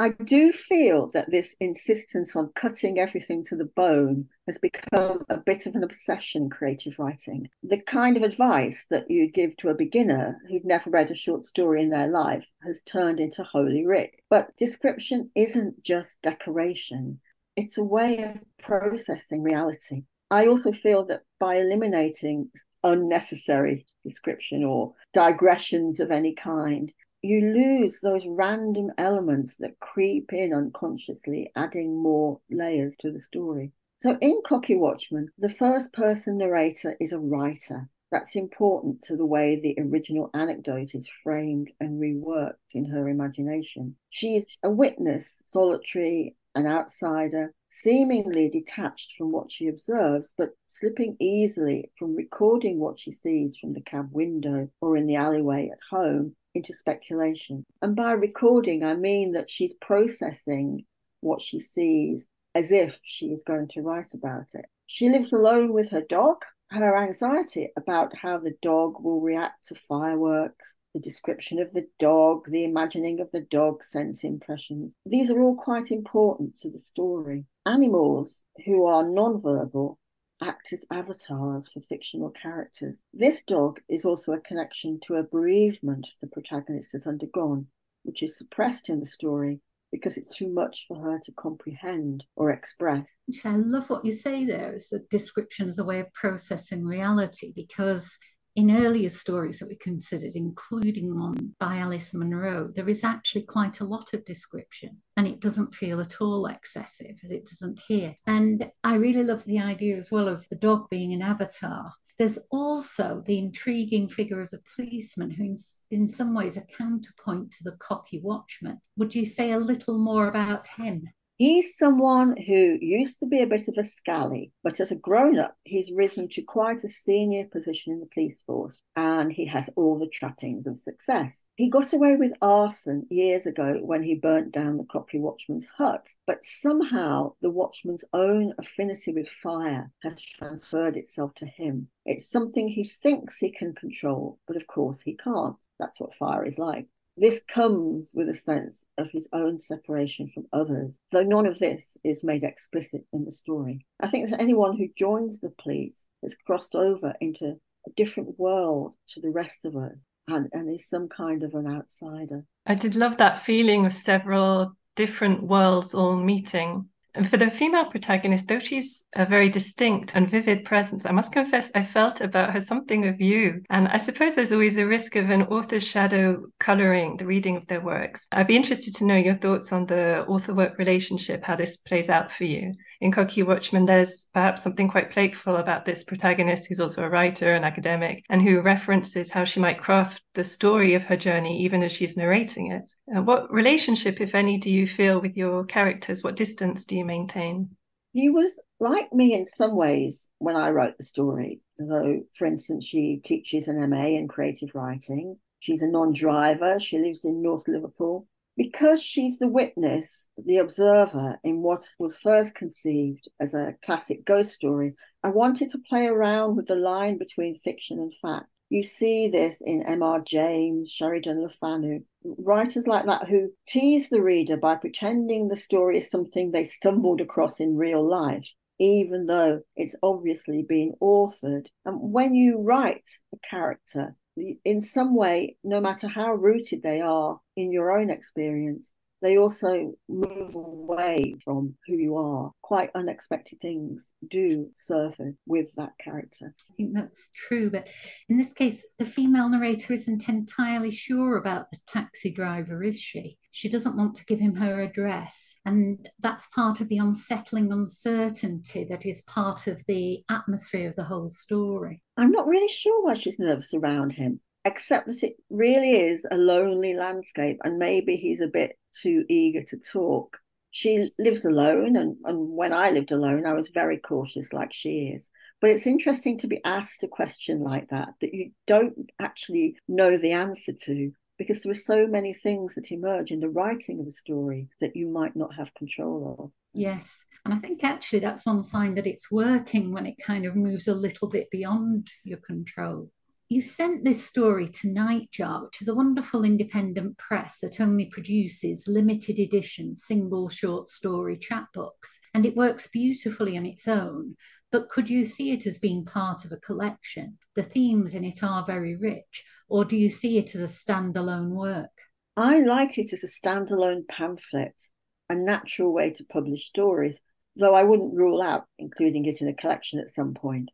I 0.01 0.13
do 0.13 0.51
feel 0.55 1.11
that 1.13 1.31
this 1.31 1.55
insistence 1.61 2.35
on 2.35 2.53
cutting 2.55 2.99
everything 2.99 3.45
to 3.45 3.55
the 3.55 3.67
bone 3.67 4.31
has 4.47 4.57
become 4.57 5.27
a 5.29 5.37
bit 5.37 5.67
of 5.67 5.75
an 5.75 5.85
obsession 5.85 6.49
creative 6.49 6.99
writing. 6.99 7.51
The 7.63 7.83
kind 7.83 8.17
of 8.17 8.23
advice 8.23 8.87
that 8.89 9.11
you 9.11 9.31
give 9.31 9.55
to 9.59 9.69
a 9.69 9.75
beginner 9.75 10.39
who'd 10.49 10.65
never 10.65 10.89
read 10.89 11.11
a 11.11 11.15
short 11.15 11.47
story 11.47 11.83
in 11.83 11.91
their 11.91 12.09
life 12.09 12.47
has 12.65 12.81
turned 12.81 13.21
into 13.21 13.45
holy 13.45 13.85
writ. 13.85 14.13
But 14.31 14.57
description 14.57 15.31
isn't 15.35 15.83
just 15.83 16.17
decoration, 16.23 17.21
it's 17.55 17.77
a 17.77 17.85
way 17.85 18.23
of 18.23 18.39
processing 18.59 19.43
reality. 19.43 20.05
I 20.31 20.47
also 20.47 20.73
feel 20.73 21.05
that 21.09 21.25
by 21.39 21.57
eliminating 21.57 22.49
unnecessary 22.83 23.85
description 24.03 24.65
or 24.65 24.95
digressions 25.13 26.01
of 26.01 26.11
any 26.11 26.35
kind, 26.35 26.91
you 27.23 27.41
lose 27.53 28.01
those 28.01 28.25
random 28.27 28.91
elements 28.97 29.57
that 29.57 29.79
creep 29.79 30.33
in 30.33 30.55
unconsciously, 30.55 31.53
adding 31.55 31.97
more 32.03 32.41
layers 32.51 32.95
to 33.01 33.13
the 33.13 33.21
story. 33.21 33.73
So 33.99 34.17
in 34.21 34.41
Cocky 34.47 34.77
Watchman, 34.77 35.29
the 35.39 35.51
first 35.51 35.93
person 35.93 36.39
narrator 36.39 36.97
is 36.99 37.13
a 37.13 37.19
writer. 37.19 37.91
That's 38.11 38.37
important 38.37 39.03
to 39.03 39.17
the 39.17 39.27
way 39.27 39.61
the 39.61 39.81
original 39.83 40.31
anecdote 40.33 40.95
is 40.95 41.07
framed 41.23 41.71
and 41.79 42.01
reworked 42.01 42.55
in 42.73 42.87
her 42.87 43.09
imagination. 43.09 43.97
She 44.09 44.37
is 44.37 44.47
a 44.63 44.71
witness, 44.71 45.43
solitary, 45.45 46.37
an 46.55 46.67
outsider, 46.67 47.55
seemingly 47.69 48.49
detached 48.49 49.13
from 49.17 49.31
what 49.31 49.53
she 49.53 49.69
observes, 49.69 50.33
but 50.37 50.51
slipping 50.67 51.17
easily 51.21 51.93
from 51.99 52.17
recording 52.17 52.81
what 52.81 52.99
she 52.99 53.13
sees 53.13 53.57
from 53.61 53.75
the 53.75 53.83
cab 53.83 54.09
window 54.13 54.69
or 54.81 54.97
in 54.97 55.07
the 55.07 55.17
alleyway 55.17 55.69
at 55.71 55.79
home 55.91 56.35
into 56.55 56.75
speculation. 56.75 57.65
And 57.83 57.95
by 57.95 58.13
recording, 58.13 58.85
I 58.85 58.95
mean 58.95 59.33
that 59.33 59.51
she's 59.51 59.73
processing 59.81 60.85
what 61.21 61.43
she 61.43 61.61
sees 61.61 62.27
as 62.55 62.73
if 62.73 62.99
she 63.05 63.27
is 63.27 63.43
going 63.47 63.69
to 63.69 63.83
write 63.83 64.13
about 64.15 64.47
it. 64.55 64.65
She 64.87 65.09
lives 65.09 65.33
alone 65.33 65.73
with 65.73 65.91
her 65.91 66.03
dog. 66.09 66.39
Her 66.71 66.97
anxiety 66.97 67.71
about 67.77 68.17
how 68.17 68.39
the 68.39 68.55
dog 68.63 69.03
will 69.03 69.21
react 69.21 69.67
to 69.69 69.75
fireworks, 69.89 70.77
the 70.95 71.01
description 71.01 71.59
of 71.59 71.73
the 71.73 71.89
dog, 71.99 72.49
the 72.49 72.65
imagining 72.65 73.21
of 73.21 73.29
the 73.33 73.45
dog 73.51 73.83
sense 73.83 74.23
impressions. 74.23 74.93
These 75.05 75.31
are 75.31 75.41
all 75.41 75.57
quite 75.57 75.91
important 75.91 76.59
to 76.61 76.71
the 76.71 76.79
story. 76.79 77.45
Animals 77.67 78.45
who 78.65 78.87
are 78.87 79.03
non-verbal 79.03 79.99
act 80.43 80.73
as 80.73 80.85
avatars 80.91 81.69
for 81.73 81.81
fictional 81.89 82.31
characters. 82.31 82.97
This 83.13 83.43
dog 83.47 83.81
is 83.89 84.05
also 84.05 84.33
a 84.33 84.41
connection 84.41 85.01
to 85.07 85.17
a 85.17 85.23
bereavement 85.23 86.07
the 86.21 86.27
protagonist 86.29 86.91
has 86.93 87.07
undergone, 87.07 87.67
which 88.03 88.23
is 88.23 88.39
suppressed 88.39 88.89
in 88.89 89.01
the 89.01 89.07
story 89.07 89.61
because 89.93 90.17
it's 90.17 90.37
too 90.37 90.49
much 90.49 90.85
for 90.87 91.01
her 91.01 91.21
to 91.25 91.33
comprehend 91.33 92.25
or 92.37 92.51
express. 92.51 93.05
I 93.45 93.57
love 93.57 93.91
what 93.91 94.05
you 94.05 94.13
say 94.13 94.45
there 94.45 94.73
is 94.73 94.89
that 94.91 95.11
description 95.11 95.69
as 95.69 95.79
a 95.79 95.85
way 95.85 96.01
of 96.01 96.13
processing 96.13 96.85
reality 96.85 97.53
because 97.55 98.19
in 98.61 98.77
earlier 98.77 99.09
stories 99.09 99.59
that 99.59 99.69
we 99.69 99.77
considered, 99.77 100.33
including 100.35 101.19
one 101.19 101.55
by 101.59 101.79
Alice 101.79 102.13
Munro, 102.13 102.71
there 102.75 102.91
is 102.91 103.03
actually 103.03 103.43
quite 103.43 103.81
a 103.81 103.85
lot 103.87 104.13
of 104.13 104.25
description 104.27 104.99
and 105.17 105.27
it 105.27 105.41
doesn't 105.41 105.75
feel 105.75 105.99
at 105.99 106.21
all 106.21 106.45
excessive 106.45 107.17
as 107.25 107.31
it 107.31 107.47
doesn't 107.47 107.81
here. 107.89 108.17
And 108.27 108.71
I 108.85 108.97
really 108.97 109.23
love 109.23 109.47
the 109.47 109.61
idea 109.61 109.97
as 109.97 110.11
well 110.11 110.29
of 110.29 110.47
the 110.51 110.57
dog 110.57 110.91
being 110.91 111.15
an 111.15 111.23
avatar 111.23 111.93
there's 112.19 112.39
also 112.51 113.23
the 113.27 113.39
intriguing 113.39 114.07
figure 114.07 114.43
of 114.43 114.51
the 114.51 114.61
policeman, 114.77 115.31
who, 115.31 115.43
in, 115.43 115.57
in 115.91 116.07
some 116.07 116.35
ways, 116.35 116.59
a 116.59 116.61
counterpoint 116.61 117.51
to 117.53 117.65
the 117.65 117.79
cocky 117.79 118.21
watchman. 118.21 118.79
Would 118.99 119.15
you 119.15 119.25
say 119.25 119.53
a 119.53 119.59
little 119.59 119.97
more 119.97 120.29
about 120.29 120.67
him? 120.67 121.09
He's 121.41 121.79
someone 121.79 122.37
who 122.37 122.77
used 122.83 123.19
to 123.21 123.27
be 123.27 123.41
a 123.41 123.47
bit 123.47 123.67
of 123.67 123.79
a 123.79 123.85
scally, 123.87 124.53
but 124.63 124.79
as 124.79 124.91
a 124.91 124.95
grown 124.95 125.39
up, 125.39 125.57
he's 125.65 125.91
risen 125.91 126.29
to 126.33 126.43
quite 126.43 126.85
a 126.85 126.89
senior 126.91 127.47
position 127.47 127.95
in 127.95 128.01
the 128.01 128.11
police 128.13 128.37
force 128.47 128.83
and 128.95 129.33
he 129.33 129.47
has 129.47 129.71
all 129.75 129.99
the 129.99 130.11
trappings 130.13 130.67
of 130.67 130.79
success. 130.79 131.47
He 131.57 131.71
got 131.71 131.95
away 131.95 132.17
with 132.17 132.35
arson 132.43 133.07
years 133.09 133.47
ago 133.47 133.79
when 133.81 134.03
he 134.03 134.17
burnt 134.17 134.53
down 134.53 134.77
the 134.77 134.85
Cocky 134.85 135.19
Watchman's 135.19 135.67
hut, 135.79 136.07
but 136.27 136.45
somehow 136.45 137.33
the 137.41 137.49
watchman's 137.49 138.05
own 138.13 138.53
affinity 138.59 139.15
with 139.15 139.29
fire 139.43 139.91
has 140.03 140.21
transferred 140.21 140.99
itself 140.99 141.33
to 141.37 141.47
him. 141.47 141.89
It's 142.05 142.31
something 142.31 142.69
he 142.69 142.85
thinks 142.85 143.39
he 143.39 143.51
can 143.51 143.75
control, 143.75 144.39
but 144.47 144.59
of 144.59 144.67
course 144.67 145.01
he 145.01 145.17
can't. 145.17 145.57
That's 145.79 145.99
what 145.99 146.15
fire 146.17 146.45
is 146.45 146.59
like. 146.59 146.89
This 147.21 147.43
comes 147.47 148.13
with 148.15 148.31
a 148.31 148.35
sense 148.35 148.83
of 148.97 149.11
his 149.11 149.29
own 149.35 149.61
separation 149.61 150.31
from 150.33 150.47
others, 150.55 150.99
though 151.13 151.23
none 151.23 151.45
of 151.45 151.59
this 151.59 151.99
is 152.03 152.25
made 152.25 152.45
explicit 152.45 153.05
in 153.13 153.27
the 153.27 153.31
story. 153.31 153.85
I 154.01 154.09
think 154.09 154.31
that 154.31 154.41
anyone 154.41 154.79
who 154.79 154.89
joins 154.97 155.39
the 155.39 155.53
police 155.63 156.07
has 156.23 156.35
crossed 156.47 156.75
over 156.75 157.13
into 157.21 157.61
a 157.87 157.91
different 157.95 158.39
world 158.39 158.95
to 159.11 159.21
the 159.21 159.29
rest 159.29 159.67
of 159.67 159.77
us 159.77 159.99
and, 160.29 160.49
and 160.55 160.75
is 160.75 160.89
some 160.89 161.11
kind 161.11 161.43
of 161.43 161.53
an 161.53 161.67
outsider. 161.67 162.47
I 162.65 162.75
did 162.75 162.95
love 162.95 163.19
that 163.19 163.45
feeling 163.45 163.85
of 163.85 163.93
several 163.93 164.73
different 164.97 165.43
worlds 165.43 165.93
all 165.93 166.17
meeting 166.17 166.89
and 167.15 167.29
for 167.29 167.37
the 167.37 167.51
female 167.51 167.87
protagonist, 167.87 168.47
though 168.47 168.59
she's 168.59 169.03
a 169.15 169.27
very 169.27 169.49
distinct 169.49 170.13
and 170.15 170.31
vivid 170.31 170.65
presence, 170.65 171.05
I 171.05 171.13
must 171.13 171.33
confess 171.33 171.71
I 171.75 171.85
felt 171.85 172.21
about 172.21 172.53
her 172.53 172.61
something 172.61 173.07
of 173.07 173.21
you. 173.21 173.63
And 173.71 173.89
I 173.89 173.97
suppose 173.97 174.35
there's 174.35 174.53
always 174.53 174.77
a 174.77 174.87
risk 174.87 175.17
of 175.17 175.31
an 175.31 175.43
author's 175.43 175.87
shadow 175.87 176.45
colouring 176.59 177.17
the 177.17 177.27
reading 177.27 177.57
of 177.57 177.67
their 177.67 177.81
works. 177.81 178.27
I'd 178.33 178.47
be 178.47 178.57
interested 178.57 178.95
to 178.97 179.05
know 179.05 179.17
your 179.17 179.37
thoughts 179.37 179.73
on 179.73 179.87
the 179.87 180.25
author 180.27 180.55
work 180.55 180.79
relationship, 180.79 181.43
how 181.43 181.57
this 181.57 181.77
plays 181.77 182.09
out 182.09 182.31
for 182.31 182.45
you. 182.45 182.75
In 183.01 183.13
Cocky 183.13 183.43
Watchman, 183.43 183.87
there's 183.87 184.27
perhaps 184.35 184.63
something 184.63 184.87
quite 184.87 185.11
playful 185.11 185.57
about 185.57 185.87
this 185.87 186.05
protagonist 186.05 186.67
who's 186.67 186.81
also 186.81 187.03
a 187.03 187.09
writer 187.09 187.55
and 187.55 187.65
academic 187.65 188.25
and 188.29 188.43
who 188.43 188.61
references 188.61 189.31
how 189.31 189.45
she 189.45 189.59
might 189.59 189.81
craft 189.81 190.23
the 190.35 190.45
story 190.45 190.93
of 190.93 191.05
her 191.05 191.17
journey 191.17 191.63
even 191.65 191.83
as 191.83 191.93
she's 191.93 192.15
narrating 192.15 192.73
it. 192.73 192.91
Uh, 193.17 193.23
what 193.23 193.51
relationship, 193.51 194.21
if 194.21 194.35
any, 194.35 194.59
do 194.59 194.69
you 194.69 194.87
feel 194.87 195.19
with 195.19 195.35
your 195.35 195.65
characters? 195.65 196.23
What 196.23 196.37
distance 196.37 196.85
do 196.85 196.95
you 196.95 197.07
maintain? 197.07 197.75
He 198.13 198.29
was 198.29 198.59
like 198.79 199.11
me 199.15 199.33
in 199.33 199.47
some 199.47 199.77
ways 199.77 200.29
when 200.39 200.57
I 200.57 200.69
wrote 200.69 200.99
the 200.99 201.05
story. 201.05 201.63
Though, 201.79 202.21
for 202.37 202.47
instance, 202.47 202.85
she 202.85 203.23
teaches 203.25 203.67
an 203.67 203.89
MA 203.89 204.09
in 204.09 204.29
creative 204.29 204.75
writing. 204.75 205.39
She's 205.61 205.81
a 205.81 205.87
non 205.87 206.13
driver. 206.13 206.79
She 206.81 206.99
lives 206.99 207.25
in 207.25 207.41
North 207.41 207.67
Liverpool. 207.67 208.27
Because 208.61 209.03
she's 209.03 209.39
the 209.39 209.49
witness, 209.49 210.29
the 210.37 210.59
observer 210.59 211.41
in 211.43 211.63
what 211.63 211.89
was 211.99 212.19
first 212.19 212.55
conceived 212.55 213.27
as 213.41 213.55
a 213.55 213.75
classic 213.83 214.23
ghost 214.27 214.51
story, 214.51 214.97
I 215.23 215.31
wanted 215.31 215.71
to 215.71 215.83
play 215.89 216.09
around 216.09 216.57
with 216.57 216.67
the 216.67 216.75
line 216.75 217.17
between 217.17 217.59
fiction 217.65 217.99
and 217.99 218.13
fact. 218.21 218.51
You 218.69 218.83
see 218.83 219.31
this 219.31 219.63
in 219.65 219.83
M.R. 219.85 220.21
James, 220.21 220.91
Sheridan 220.91 221.41
Le 221.41 221.49
Fanu, 221.49 222.05
writers 222.23 222.87
like 222.87 223.07
that 223.07 223.31
who 223.31 223.51
tease 223.67 224.11
the 224.11 224.21
reader 224.21 224.59
by 224.59 224.75
pretending 224.75 225.49
the 225.49 225.57
story 225.57 225.97
is 225.97 226.11
something 226.11 226.51
they 226.51 226.65
stumbled 226.65 227.23
across 227.23 227.61
in 227.61 227.79
real 227.79 228.07
life, 228.07 228.47
even 228.79 229.25
though 229.25 229.63
it's 229.75 229.97
obviously 230.03 230.67
been 230.69 230.93
authored. 231.01 231.65
And 231.87 232.13
when 232.13 232.35
you 232.35 232.59
write 232.61 233.09
a 233.33 233.39
character, 233.39 234.17
in 234.65 234.83
some 234.83 235.15
way, 235.15 235.57
no 235.65 235.81
matter 235.81 236.09
how 236.09 236.35
rooted 236.35 236.83
they 236.83 237.01
are 237.01 237.41
in 237.57 237.73
your 237.73 237.99
own 237.99 238.11
experience, 238.11 238.93
they 239.23 239.39
also 239.39 239.93
move 240.09 240.55
away 240.55 241.35
from 241.45 241.75
who 241.87 241.95
you 241.95 242.17
are. 242.17 242.53
Quite 242.63 242.91
unexpected 242.95 243.61
things 243.61 244.13
do 244.31 244.69
surface 244.75 245.35
with 245.47 245.67
that 245.77 245.93
character. 245.99 246.55
I 246.71 246.75
think 246.75 246.95
that's 246.95 247.29
true, 247.35 247.71
but 247.71 247.89
in 248.29 248.39
this 248.39 248.53
case, 248.53 248.87
the 248.99 249.05
female 249.05 249.49
narrator 249.49 249.93
isn't 249.93 250.29
entirely 250.29 250.91
sure 250.91 251.37
about 251.37 251.71
the 251.71 251.79
taxi 251.87 252.31
driver, 252.31 252.83
is 252.83 252.99
she? 252.99 253.39
She 253.53 253.69
doesn't 253.69 253.97
want 253.97 254.15
to 254.17 254.25
give 254.27 254.39
him 254.39 254.55
her 254.55 254.81
address. 254.81 255.57
And 255.65 256.09
that's 256.21 256.47
part 256.49 256.81
of 256.81 256.89
the 256.89 256.99
unsettling 256.99 257.73
uncertainty 257.73 258.85
that 258.85 259.05
is 259.05 259.23
part 259.23 259.67
of 259.67 259.85
the 259.87 260.23
atmosphere 260.31 260.89
of 260.89 260.97
the 260.97 261.05
whole 261.05 261.29
story. 261.29 262.03
I'm 262.17 262.31
not 262.31 262.47
really 262.47 262.69
sure 262.69 263.05
why 263.05 263.15
she's 263.15 263.39
nervous 263.39 263.75
around 263.75 264.13
him 264.13 264.41
except 264.65 265.07
that 265.07 265.23
it 265.23 265.37
really 265.49 265.93
is 265.93 266.27
a 266.31 266.37
lonely 266.37 266.95
landscape 266.95 267.59
and 267.65 267.79
maybe 267.79 268.17
he's 268.17 268.41
a 268.41 268.47
bit 268.47 268.79
too 268.95 269.25
eager 269.29 269.63
to 269.65 269.77
talk. 269.79 270.39
She 270.73 271.11
lives 271.19 271.45
alone, 271.45 271.97
and, 271.97 272.17
and 272.25 272.51
when 272.51 272.73
I 272.73 272.91
lived 272.91 273.11
alone, 273.11 273.45
I 273.45 273.55
was 273.55 273.69
very 273.75 273.99
cautious, 273.99 274.53
like 274.53 274.73
she 274.73 275.13
is. 275.17 275.29
But 275.61 275.71
it's 275.71 275.87
interesting 275.87 276.39
to 276.39 276.47
be 276.47 276.61
asked 276.65 277.03
a 277.03 277.09
question 277.09 277.61
like 277.61 277.91
that 277.91 278.11
that 278.21 278.33
you 278.33 278.53
don't 278.69 279.11
actually 279.21 279.77
know 279.89 280.17
the 280.17 280.33
answer 280.33 280.73
to 280.85 281.13
because 281.39 281.61
there 281.61 281.73
are 281.73 281.75
so 281.75 282.07
many 282.07 282.35
things 282.35 282.75
that 282.77 282.93
emerge 282.93 283.31
in 283.31 283.41
the 283.41 283.49
writing 283.49 283.99
of 283.99 284.07
a 284.07 284.13
story 284.13 284.69
that 284.81 284.95
you 284.95 285.09
might 285.09 285.35
not 285.35 285.55
have 285.55 285.75
control 285.75 286.37
of. 286.39 286.51
Yes. 286.73 287.25
And 287.45 287.53
I 287.53 287.59
think 287.59 287.83
actually 287.83 288.21
that's 288.21 288.47
one 288.47 288.63
sign 288.63 288.95
that 288.95 289.07
it's 289.07 289.31
working 289.31 289.93
when 289.93 290.07
it 290.07 290.17
kind 290.25 290.47
of 290.47 290.55
moves 290.55 290.87
a 290.87 290.95
little 290.95 291.29
bit 291.29 291.51
beyond 291.51 292.09
your 292.25 292.39
control 292.39 293.11
you 293.51 293.61
sent 293.61 294.05
this 294.05 294.25
story 294.25 294.69
to 294.69 294.87
Nightjar, 294.87 295.65
which 295.65 295.83
is 295.83 295.89
a 295.89 295.95
wonderful 295.95 296.45
independent 296.45 297.19
press 297.19 297.59
that 297.59 297.81
only 297.81 298.05
produces 298.05 298.87
limited 298.87 299.41
edition 299.41 299.97
single 299.97 300.49
short 300.49 300.89
story 300.89 301.37
chapbooks, 301.37 302.21
and 302.33 302.47
it 302.47 302.57
works 302.57 302.87
beautifully 302.87 303.59
on 303.59 303.67
its 303.67 303.89
own. 303.89 304.37
But 304.71 304.89
could 304.89 305.11
you 305.11 305.25
see 305.25 305.51
it 305.51 305.67
as 305.67 305.79
being 305.79 306.05
part 306.05 306.45
of 306.45 306.53
a 306.53 306.59
collection? 306.59 307.39
The 307.57 307.65
themes 307.65 308.15
in 308.15 308.23
it 308.25 308.45
are 308.45 308.65
very 308.65 308.95
rich, 308.95 309.43
or 309.69 309.85
do 309.85 309.97
you 309.97 310.11
see 310.11 310.39
it 310.39 310.55
as 310.55 310.63
a 310.63 310.67
standalone 310.67 311.51
work? 311.51 311.91
I 312.37 312.61
like 312.61 312.99
it 312.99 313.13
as 313.13 313.25
a 313.25 313.27
standalone 313.27 314.07
pamphlet, 314.07 314.81
a 315.29 315.35
natural 315.35 315.93
way 315.93 316.11
to 316.11 316.25
publish 316.25 316.69
stories, 316.69 317.21
though 317.57 317.75
I 317.75 317.83
wouldn't 317.83 318.15
rule 318.15 318.43
out 318.43 318.67
including 318.79 319.25
it 319.25 319.41
in 319.41 319.49
a 319.49 319.55
collection 319.55 319.99
at 319.99 320.09
some 320.09 320.35
point 320.35 320.71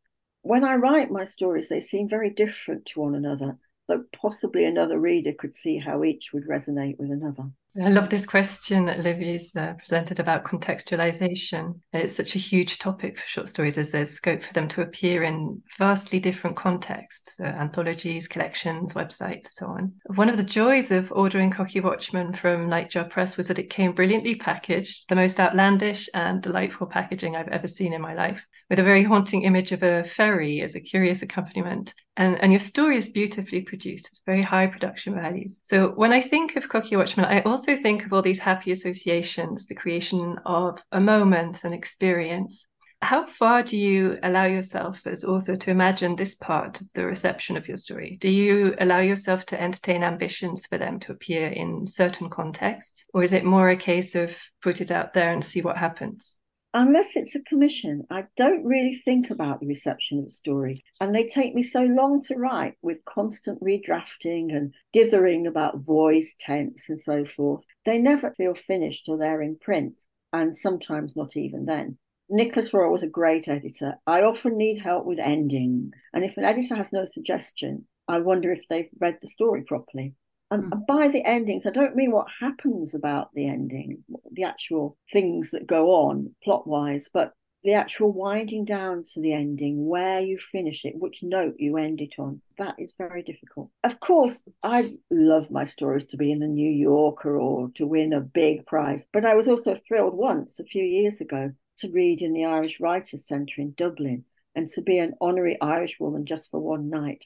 when 0.47 0.63
I 0.63 0.77
write 0.77 1.11
my 1.11 1.25
stories, 1.25 1.69
they 1.69 1.81
seem 1.81 2.09
very 2.09 2.31
different 2.31 2.87
to 2.87 3.01
one 3.01 3.17
another, 3.17 3.59
though 3.89 4.05
possibly 4.13 4.65
another 4.65 4.99
reader 4.99 5.33
could 5.33 5.55
see 5.57 5.79
how 5.79 6.05
each 6.05 6.33
would 6.33 6.47
resonate 6.47 6.99
with 6.99 7.11
another. 7.11 7.51
I 7.83 7.91
love 7.91 8.09
this 8.09 8.25
question 8.25 8.87
that 8.87 9.01
Livi's 9.01 9.55
uh, 9.55 9.75
presented 9.75 10.19
about 10.19 10.45
contextualization. 10.45 11.79
It's 11.93 12.17
such 12.17 12.35
a 12.35 12.39
huge 12.39 12.79
topic 12.79 13.19
for 13.19 13.27
short 13.27 13.51
stories 13.51 13.77
as 13.77 13.91
there's 13.91 14.13
scope 14.13 14.43
for 14.43 14.53
them 14.55 14.67
to 14.69 14.81
appear 14.81 15.23
in 15.25 15.61
vastly 15.79 16.19
different 16.19 16.57
contexts, 16.57 17.39
uh, 17.39 17.45
anthologies, 17.45 18.29
collections, 18.29 18.95
websites, 18.95 19.49
so 19.53 19.67
on. 19.67 19.93
One 20.15 20.31
of 20.31 20.39
the 20.39 20.43
joys 20.43 20.91
of 20.91 21.13
ordering 21.13 21.51
Cocky 21.51 21.81
Watchman 21.81 22.35
from 22.35 22.71
Nightjar 22.71 23.11
Press 23.11 23.37
was 23.37 23.49
that 23.49 23.59
it 23.59 23.69
came 23.69 23.93
brilliantly 23.93 24.37
packaged, 24.37 25.11
the 25.11 25.15
most 25.15 25.39
outlandish 25.39 26.09
and 26.15 26.41
delightful 26.41 26.87
packaging 26.87 27.37
I've 27.37 27.49
ever 27.49 27.69
seen 27.69 27.93
in 27.93 28.01
my 28.01 28.15
life, 28.15 28.43
with 28.71 28.79
a 28.79 28.85
very 28.85 29.05
haunting 29.05 29.43
image 29.43 29.73
of 29.73 29.83
a 29.83 30.05
ferry 30.05 30.63
as 30.63 30.75
a 30.75 30.81
curious 30.81 31.21
accompaniment. 31.21 31.93
And, 32.17 32.41
and 32.43 32.51
your 32.51 32.61
story 32.61 32.97
is 32.97 33.09
beautifully 33.09 33.61
produced. 33.61 34.09
It's 34.09 34.23
very 34.25 34.43
high 34.43 34.67
production 34.69 35.15
values. 35.15 35.61
So 35.63 35.89
when 35.89 36.13
I 36.13 36.23
think 36.23 36.57
of 36.57 36.69
Cocky 36.69 36.97
Watchman, 36.97 37.27
I 37.27 37.43
also 37.43 37.77
think 37.77 38.07
of 38.07 38.13
all 38.13 38.23
these 38.23 38.39
happy 38.39 38.73
associations, 38.73 39.67
the 39.67 39.75
creation 39.75 40.39
of 40.47 40.79
a 40.93 41.01
moment, 41.01 41.63
an 41.65 41.75
experience. 41.75 42.67
How 43.03 43.27
far 43.27 43.63
do 43.63 43.77
you 43.77 44.19
allow 44.23 44.47
yourself 44.47 45.07
as 45.07 45.23
author 45.23 45.57
to 45.57 45.71
imagine 45.71 46.17
this 46.17 46.35
part 46.35 46.81
of 46.81 46.87
the 46.95 47.05
reception 47.05 47.59
of 47.59 47.69
your 47.69 47.77
story? 47.77 48.17
Do 48.19 48.31
you 48.31 48.75
allow 48.81 49.01
yourself 49.01 49.45
to 49.47 49.61
entertain 49.61 50.03
ambitions 50.03 50.65
for 50.65 50.79
them 50.79 50.99
to 51.01 51.13
appear 51.13 51.49
in 51.49 51.87
certain 51.87 52.31
contexts? 52.31 53.05
Or 53.13 53.23
is 53.23 53.35
it 53.35 53.45
more 53.45 53.69
a 53.69 53.77
case 53.77 54.15
of 54.15 54.35
put 54.63 54.81
it 54.81 54.91
out 54.91 55.13
there 55.13 55.31
and 55.31 55.45
see 55.45 55.61
what 55.61 55.77
happens? 55.77 56.36
Unless 56.79 57.17
it's 57.17 57.35
a 57.35 57.41
commission, 57.41 58.07
I 58.11 58.25
don't 58.37 58.63
really 58.63 58.93
think 58.93 59.31
about 59.31 59.61
the 59.61 59.67
reception 59.67 60.19
of 60.19 60.27
the 60.27 60.31
story. 60.31 60.85
And 61.01 61.15
they 61.15 61.27
take 61.27 61.55
me 61.55 61.63
so 61.63 61.81
long 61.81 62.21
to 62.25 62.37
write 62.37 62.75
with 62.83 63.03
constant 63.07 63.63
redrafting 63.63 64.55
and 64.55 64.75
dithering 64.93 65.47
about 65.47 65.79
voice, 65.79 66.37
tense, 66.39 66.91
and 66.91 67.01
so 67.01 67.25
forth. 67.25 67.65
They 67.87 67.97
never 67.97 68.35
feel 68.37 68.55
finished 68.55 69.07
till 69.07 69.17
they're 69.17 69.41
in 69.41 69.57
print, 69.57 69.95
and 70.35 70.59
sometimes 70.59 71.17
not 71.17 71.35
even 71.35 71.65
then. 71.65 71.97
Nicholas 72.29 72.75
Royle 72.75 72.93
was 72.93 73.03
a 73.03 73.09
great 73.09 73.49
editor. 73.49 73.95
I 74.07 74.21
often 74.21 74.59
need 74.59 74.83
help 74.83 75.07
with 75.07 75.19
endings. 75.19 75.95
And 76.13 76.27
if 76.27 76.37
an 76.37 76.45
editor 76.45 76.77
has 76.77 76.93
no 76.93 77.07
suggestion, 77.07 77.87
I 78.07 78.19
wonder 78.19 78.53
if 78.53 78.69
they've 78.69 78.91
read 79.01 79.17
the 79.23 79.29
story 79.29 79.63
properly. 79.63 80.15
And 80.51 80.65
mm. 80.65 80.87
by 80.87 81.09
the 81.09 81.25
endings, 81.25 81.67
I 81.67 81.71
don't 81.71 81.97
mean 81.97 82.13
what 82.13 82.29
happens 82.41 82.95
about 82.95 83.31
the 83.35 83.49
ending, 83.49 84.05
the 84.31 84.45
actual 84.45 84.97
things 85.13 85.51
that 85.51 85.67
go 85.67 85.91
on 85.91 86.35
plot 86.43 86.67
wise, 86.67 87.09
but 87.13 87.33
the 87.65 87.73
actual 87.73 88.13
winding 88.13 88.65
down 88.65 89.03
to 89.13 89.21
the 89.21 89.33
ending, 89.33 89.89
where 89.89 90.21
you 90.21 90.39
finish 90.39 90.85
it, 90.85 90.95
which 90.97 91.25
note 91.25 91.57
you 91.59 91.77
end 91.77 92.01
it 92.01 92.15
on. 92.17 92.41
That 92.59 92.77
is 92.79 92.93
very 92.97 93.25
difficult. 93.25 93.71
Of 93.83 93.99
course, 93.99 94.41
I 94.63 94.95
love 95.11 95.51
my 95.51 95.65
stories 95.65 96.07
to 96.07 96.17
be 96.17 96.31
in 96.31 96.39
the 96.39 96.47
New 96.47 96.71
Yorker 96.71 97.37
or 97.37 97.71
to 97.75 97.85
win 97.85 98.13
a 98.13 98.21
big 98.21 98.67
prize, 98.67 99.05
but 99.13 99.25
I 99.25 99.35
was 99.35 99.49
also 99.49 99.75
thrilled 99.75 100.15
once 100.15 100.61
a 100.61 100.65
few 100.65 100.85
years 100.85 101.21
ago 101.21 101.51
to 101.79 101.91
read 101.91 102.23
in 102.23 102.33
the 102.33 102.45
Irish 102.45 102.79
Writers' 102.79 103.27
Centre 103.27 103.61
in 103.61 103.75
Dublin 103.77 104.25
and 104.55 104.69
to 104.71 104.81
be 104.81 104.99
an 104.99 105.15
honorary 105.21 105.61
Irish 105.61 105.97
woman 105.99 106.25
just 106.25 106.49
for 106.51 106.61
one 106.61 106.89
night. 106.89 107.25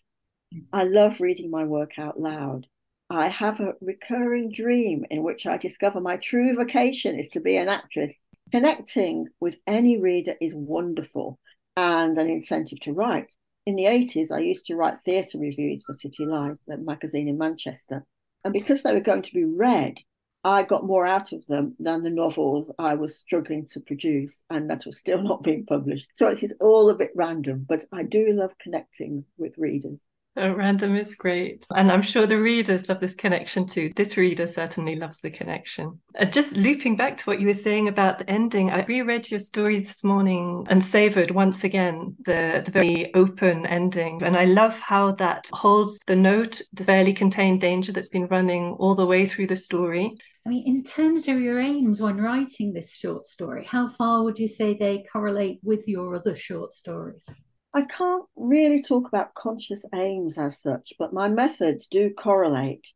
Mm. 0.55 0.65
I 0.73 0.85
love 0.85 1.21
reading 1.21 1.51
my 1.51 1.65
work 1.65 1.99
out 1.99 2.19
loud. 2.19 2.67
I 3.13 3.27
have 3.27 3.59
a 3.59 3.75
recurring 3.81 4.53
dream 4.53 5.05
in 5.11 5.25
which 5.25 5.45
I 5.45 5.57
discover 5.57 6.01
my 6.01 6.17
true 6.17 6.55
vocation 6.55 7.19
is 7.19 7.29
to 7.31 7.41
be 7.41 7.57
an 7.57 7.69
actress. 7.69 8.15
Connecting 8.53 9.27
with 9.41 9.57
any 9.67 9.99
reader 10.01 10.37
is 10.41 10.55
wonderful 10.55 11.41
and 11.77 12.17
an 12.17 12.31
incentive 12.31 12.79
to 12.83 12.93
write. 12.93 13.33
In 13.67 13.75
the 13.75 13.87
80s, 13.87 14.31
I 14.31 14.39
used 14.39 14.67
to 14.67 14.77
write 14.77 15.01
theatre 15.01 15.39
reviews 15.39 15.83
for 15.85 15.95
City 15.95 16.25
Life, 16.25 16.57
the 16.69 16.77
magazine 16.77 17.27
in 17.27 17.37
Manchester. 17.37 18.07
And 18.45 18.53
because 18.53 18.85
they 18.85 18.95
were 18.95 19.01
going 19.01 19.23
to 19.23 19.35
be 19.35 19.45
read, 19.45 19.99
I 20.45 20.63
got 20.63 20.87
more 20.87 21.05
out 21.05 21.33
of 21.33 21.45
them 21.47 21.75
than 21.81 22.05
the 22.05 22.11
novels 22.11 22.71
I 22.79 22.95
was 22.95 23.19
struggling 23.19 23.67
to 23.73 23.81
produce, 23.81 24.41
and 24.51 24.71
that 24.71 24.87
was 24.87 24.99
still 24.99 25.23
not 25.23 25.43
being 25.43 25.67
published. 25.67 26.07
So 26.15 26.29
it 26.29 26.45
is 26.45 26.55
all 26.61 26.89
a 26.89 26.95
bit 26.95 27.11
random, 27.17 27.67
but 27.69 27.87
I 27.93 28.05
do 28.05 28.33
love 28.33 28.55
connecting 28.63 29.25
with 29.37 29.59
readers. 29.59 29.99
Oh, 30.41 30.55
random 30.55 30.97
is 30.97 31.15
great. 31.15 31.67
And 31.69 31.93
I'm 31.93 32.01
sure 32.01 32.27
the 32.27 32.41
readers 32.41 32.89
love 32.89 33.01
this 33.01 33.15
connection 33.15 33.67
too. 33.67 33.91
This 33.95 34.17
reader 34.17 34.47
certainly 34.47 34.97
loves 34.97 35.21
the 35.21 35.31
connection. 35.31 36.01
Uh, 36.19 36.25
just 36.25 36.53
looping 36.53 36.97
back 36.97 37.19
to 37.19 37.25
what 37.25 37.41
you 37.41 37.47
were 37.47 37.53
saying 37.53 37.89
about 37.89 38.19
the 38.19 38.31
ending, 38.31 38.71
I 38.71 38.87
reread 38.87 39.31
your 39.31 39.41
story 39.41 39.81
this 39.81 40.03
morning 40.03 40.67
and 40.71 40.83
savored 40.83 41.31
once 41.31 41.63
again 41.65 42.17
the, 42.25 42.63
the 42.65 42.71
very 42.71 43.15
open 43.15 43.67
ending. 43.67 44.23
And 44.23 44.35
I 44.35 44.47
love 44.47 44.73
how 44.73 45.13
that 45.17 45.51
holds 45.53 45.99
the 46.07 46.17
note, 46.17 46.63
the 46.73 46.85
fairly 46.85 47.13
contained 47.13 47.61
danger 47.61 47.93
that's 47.93 48.09
been 48.09 48.27
running 48.29 48.77
all 48.79 48.95
the 48.95 49.05
way 49.05 49.29
through 49.29 49.49
the 49.49 49.57
story. 49.57 50.17
I 50.47 50.49
mean, 50.49 50.67
in 50.67 50.83
terms 50.83 51.29
of 51.29 51.39
your 51.39 51.61
aims 51.61 52.01
when 52.01 52.17
writing 52.17 52.73
this 52.73 52.95
short 52.95 53.27
story, 53.27 53.67
how 53.67 53.89
far 53.89 54.25
would 54.25 54.39
you 54.39 54.49
say 54.49 54.73
they 54.73 55.05
correlate 55.13 55.61
with 55.63 55.87
your 55.87 56.15
other 56.15 56.35
short 56.35 56.73
stories? 56.73 57.29
I 57.73 57.83
can't 57.83 58.25
really 58.37 58.83
talk 58.83 59.07
about 59.07 59.35
conscious 59.35 59.83
aims 59.95 60.37
as 60.39 60.61
such, 60.61 60.93
but 60.99 61.13
my 61.13 61.29
methods 61.29 61.87
do 61.87 62.11
correlate 62.11 62.87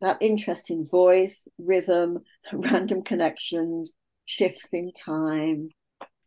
that 0.00 0.18
interest 0.20 0.70
in 0.70 0.86
voice, 0.86 1.48
rhythm, 1.58 2.20
random 2.52 3.02
connections, 3.02 3.96
shifts 4.26 4.72
in 4.72 4.92
time. 4.92 5.70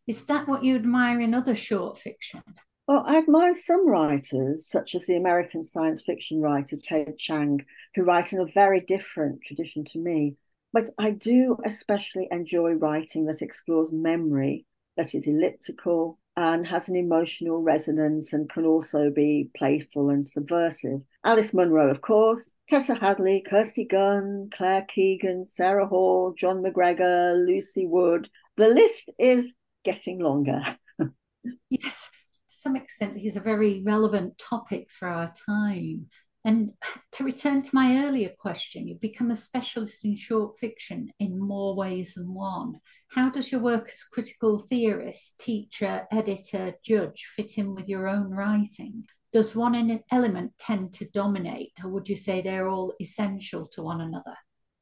Is 0.07 0.25
that 0.25 0.47
what 0.47 0.63
you 0.63 0.75
admire 0.75 1.21
in 1.21 1.33
other 1.33 1.55
short 1.55 1.97
fiction? 1.97 2.41
Well, 2.87 3.03
I 3.05 3.17
admire 3.17 3.53
some 3.53 3.87
writers, 3.87 4.67
such 4.67 4.95
as 4.95 5.05
the 5.05 5.15
American 5.15 5.63
science 5.63 6.01
fiction 6.01 6.41
writer 6.41 6.77
Ted 6.83 7.17
Chiang, 7.17 7.63
who 7.95 8.03
write 8.03 8.33
in 8.33 8.39
a 8.39 8.45
very 8.45 8.81
different 8.81 9.41
tradition 9.43 9.85
to 9.93 9.99
me. 9.99 10.35
But 10.73 10.85
I 10.97 11.11
do 11.11 11.57
especially 11.63 12.27
enjoy 12.31 12.71
writing 12.71 13.25
that 13.25 13.41
explores 13.41 13.91
memory, 13.91 14.65
that 14.97 15.13
is 15.13 15.27
elliptical, 15.27 16.17
and 16.37 16.65
has 16.65 16.87
an 16.87 16.95
emotional 16.95 17.61
resonance 17.61 18.33
and 18.33 18.49
can 18.49 18.65
also 18.65 19.09
be 19.09 19.49
playful 19.55 20.09
and 20.09 20.27
subversive. 20.27 21.01
Alice 21.25 21.53
Munro, 21.53 21.89
of 21.89 22.01
course, 22.01 22.55
Tessa 22.69 22.95
Hadley, 22.95 23.43
Kirsty 23.47 23.85
Gunn, 23.85 24.49
Claire 24.55 24.83
Keegan, 24.83 25.47
Sarah 25.47 25.87
Hall, 25.87 26.33
Jon 26.37 26.63
McGregor, 26.63 27.35
Lucy 27.45 27.85
Wood. 27.85 28.29
The 28.57 28.67
list 28.67 29.09
is 29.19 29.53
getting 29.83 30.19
longer. 30.19 30.61
yes, 31.69 32.09
to 32.49 32.55
some 32.55 32.75
extent, 32.75 33.15
these 33.15 33.35
are 33.35 33.41
very 33.41 33.81
relevant 33.85 34.37
topics 34.37 34.95
for 34.95 35.07
our 35.07 35.31
time. 35.47 36.07
And 36.43 36.71
to 37.13 37.23
return 37.23 37.61
to 37.61 37.69
my 37.75 38.05
earlier 38.05 38.31
question, 38.39 38.87
you've 38.87 39.01
become 39.01 39.31
a 39.31 39.35
specialist 39.35 40.05
in 40.05 40.15
short 40.15 40.57
fiction 40.57 41.11
in 41.19 41.39
more 41.39 41.75
ways 41.75 42.15
than 42.15 42.33
one. 42.33 42.79
How 43.11 43.29
does 43.29 43.51
your 43.51 43.61
work 43.61 43.89
as 43.89 44.03
critical 44.11 44.59
theorist, 44.59 45.39
teacher, 45.39 46.07
editor, 46.11 46.75
judge 46.83 47.29
fit 47.35 47.57
in 47.57 47.75
with 47.75 47.87
your 47.87 48.07
own 48.07 48.31
writing? 48.31 49.05
Does 49.31 49.55
one 49.55 50.03
element 50.11 50.51
tend 50.59 50.91
to 50.93 51.09
dominate, 51.09 51.79
or 51.83 51.89
would 51.91 52.09
you 52.09 52.17
say 52.17 52.41
they're 52.41 52.67
all 52.67 52.93
essential 52.99 53.65
to 53.67 53.81
one 53.81 54.01
another? 54.01 54.35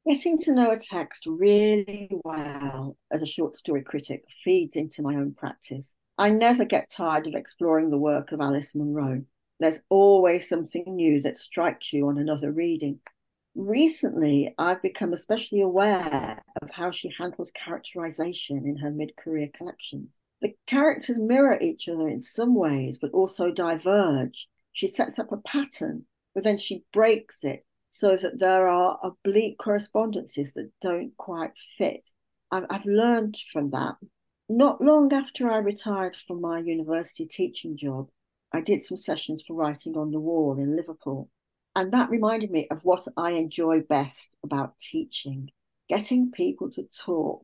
Getting 0.08 0.39
to 0.39 0.54
know 0.54 0.72
a 0.72 0.80
text 0.80 1.26
really 1.28 2.10
well 2.24 2.98
as 3.12 3.22
a 3.22 3.28
short 3.28 3.56
story 3.56 3.84
critic 3.84 4.24
feeds 4.43 4.76
into 4.76 5.04
my 5.04 5.13
own 5.15 5.36
practice. 5.36 5.93
I 6.17 6.32
never 6.32 6.65
get 6.65 6.89
tired 6.89 7.28
of 7.28 7.36
exploring 7.36 7.91
the 7.91 7.98
work 7.98 8.32
of 8.32 8.41
Alice 8.41 8.74
Munro 8.74 9.24
there's 9.60 9.80
always 9.89 10.48
something 10.48 10.84
new 10.88 11.22
that 11.22 11.38
strikes 11.38 11.91
you 11.91 12.08
on 12.08 12.17
another 12.17 12.52
reading. 12.52 13.00
Recently, 13.56 14.54
I've 14.58 14.82
become 14.82 15.12
especially 15.12 15.62
aware 15.62 16.41
of 16.62 16.69
how 16.72 16.91
she 16.91 17.12
handles 17.17 17.52
characterization 17.52 18.65
in 18.65 18.78
her 18.78 18.91
mid 18.91 19.17
career 19.17 19.50
collections. 19.54 20.10
The 20.41 20.56
characters 20.67 21.17
mirror 21.17 21.60
each 21.60 21.89
other 21.89 22.08
in 22.08 22.22
some 22.22 22.56
ways, 22.56 22.98
but 23.00 23.12
also 23.12 23.52
diverge. 23.52 24.48
She 24.72 24.88
sets 24.88 25.19
up 25.19 25.32
a 25.34 25.38
pattern, 25.38 26.06
but 26.34 26.45
then 26.45 26.58
she 26.58 26.86
breaks 26.93 27.43
it 27.43 27.65
so 27.89 28.15
that 28.15 28.39
there 28.39 28.67
are 28.67 29.00
oblique 29.04 29.58
correspondences 29.58 30.54
that 30.54 30.72
don't 30.80 31.17
quite 31.17 31.52
fit. 31.78 32.12
I've, 32.52 32.65
I've 32.69 32.86
learned 32.86 33.38
from 33.52 33.72
that. 33.72 33.95
Not 34.48 34.82
long 34.82 35.12
after 35.12 35.52
I 35.52 35.58
retired 35.58 36.15
from 36.15 36.39
my 36.39 36.60
university 36.60 37.26
teaching 37.26 37.76
job, 37.76 38.10
I 38.51 38.62
did 38.62 38.83
some 38.83 38.97
sessions 38.97 39.43
for 39.47 39.55
writing 39.55 39.95
on 39.95 40.12
the 40.12 40.19
wall 40.19 40.57
in 40.57 40.75
Liverpool. 40.75 41.29
And 41.75 41.91
that 41.93 42.09
reminded 42.09 42.51
me 42.51 42.67
of 42.71 42.83
what 42.83 43.07
I 43.15 43.31
enjoy 43.31 43.81
best 43.81 44.29
about 44.43 44.79
teaching 44.79 45.51
getting 45.89 46.31
people 46.31 46.69
to 46.69 46.83
talk, 47.03 47.43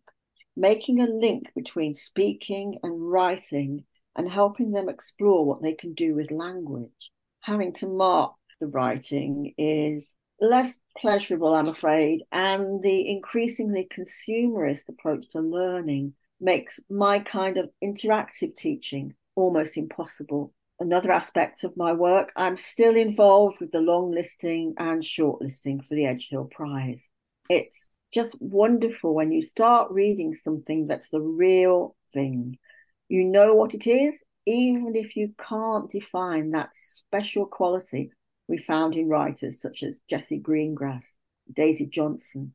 making 0.55 1.01
a 1.01 1.07
link 1.07 1.47
between 1.55 1.95
speaking 1.95 2.77
and 2.83 3.11
writing, 3.11 3.83
and 4.15 4.29
helping 4.29 4.71
them 4.71 4.87
explore 4.87 5.43
what 5.45 5.61
they 5.61 5.73
can 5.73 5.93
do 5.93 6.15
with 6.15 6.31
language. 6.31 7.11
Having 7.41 7.73
to 7.73 7.87
mark 7.87 8.33
the 8.61 8.67
writing 8.67 9.53
is 9.57 10.13
less 10.39 10.77
pleasurable, 10.97 11.53
I'm 11.53 11.67
afraid, 11.67 12.21
and 12.31 12.81
the 12.81 13.09
increasingly 13.09 13.87
consumerist 13.91 14.87
approach 14.87 15.29
to 15.31 15.39
learning 15.39 16.13
makes 16.39 16.79
my 16.89 17.19
kind 17.19 17.57
of 17.57 17.69
interactive 17.83 18.55
teaching 18.55 19.15
almost 19.35 19.77
impossible 19.77 20.53
another 20.79 21.11
aspect 21.11 21.63
of 21.63 21.77
my 21.77 21.93
work. 21.93 22.31
I'm 22.35 22.57
still 22.57 22.95
involved 22.95 23.59
with 23.59 23.71
the 23.71 23.79
long 23.79 24.11
listing 24.11 24.73
and 24.77 25.03
shortlisting 25.03 25.85
for 25.87 25.95
the 25.95 26.05
Edge 26.05 26.27
Hill 26.29 26.45
Prize. 26.45 27.09
It's 27.49 27.85
just 28.13 28.35
wonderful 28.39 29.13
when 29.13 29.31
you 29.31 29.41
start 29.41 29.91
reading 29.91 30.33
something 30.33 30.87
that's 30.87 31.09
the 31.09 31.21
real 31.21 31.95
thing. 32.13 32.57
You 33.09 33.23
know 33.23 33.53
what 33.53 33.73
it 33.73 33.87
is, 33.87 34.23
even 34.45 34.95
if 34.95 35.15
you 35.15 35.33
can't 35.37 35.89
define 35.89 36.51
that 36.51 36.69
special 36.73 37.45
quality 37.45 38.11
we 38.47 38.57
found 38.57 38.95
in 38.95 39.09
writers 39.09 39.61
such 39.61 39.83
as 39.83 40.01
Jessie 40.09 40.39
Greengrass, 40.39 41.05
Daisy 41.51 41.87
Johnson. 41.87 42.53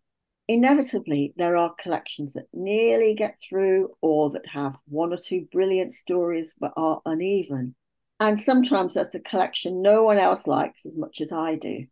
Inevitably, 0.48 1.32
there 1.36 1.56
are 1.56 1.74
collections 1.80 2.32
that 2.32 2.46
nearly 2.52 3.14
get 3.14 3.36
through 3.46 3.90
or 4.00 4.30
that 4.30 4.46
have 4.46 4.76
one 4.88 5.12
or 5.12 5.16
two 5.16 5.46
brilliant 5.52 5.94
stories 5.94 6.54
but 6.58 6.72
are 6.76 7.00
uneven. 7.06 7.74
And 8.20 8.38
sometimes 8.38 8.92
that's 8.94 9.14
a 9.14 9.20
collection 9.20 9.80
no 9.80 10.04
one 10.04 10.18
else 10.18 10.46
likes 10.46 10.84
as 10.84 10.94
much 10.96 11.22
as 11.22 11.32
I 11.32 11.56
do. 11.56 11.86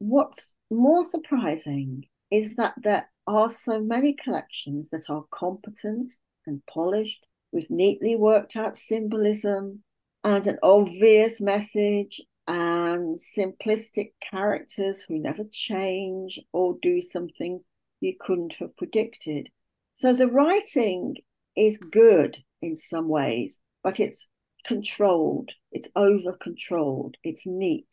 What's 0.00 0.54
more 0.70 1.04
surprising 1.04 2.04
is 2.32 2.56
that 2.56 2.74
there 2.82 3.08
are 3.28 3.48
so 3.48 3.80
many 3.80 4.12
collections 4.12 4.90
that 4.90 5.08
are 5.08 5.24
competent 5.30 6.12
and 6.46 6.62
polished 6.66 7.24
with 7.52 7.70
neatly 7.70 8.16
worked 8.16 8.56
out 8.56 8.76
symbolism 8.76 9.84
and 10.24 10.46
an 10.46 10.58
obvious 10.62 11.40
message 11.40 12.20
and 12.48 13.18
simplistic 13.18 14.12
characters 14.20 15.04
who 15.06 15.18
never 15.18 15.44
change 15.52 16.40
or 16.52 16.76
do 16.82 17.00
something 17.00 17.60
you 18.00 18.14
couldn't 18.18 18.54
have 18.54 18.76
predicted. 18.76 19.48
So 19.92 20.12
the 20.12 20.28
writing 20.28 21.16
is 21.56 21.78
good 21.78 22.38
in 22.62 22.76
some 22.76 23.08
ways, 23.08 23.60
but 23.82 24.00
it's 24.00 24.28
controlled, 24.66 25.52
it's 25.72 25.88
over 25.96 26.32
controlled, 26.32 27.16
it's 27.22 27.46
neat. 27.46 27.88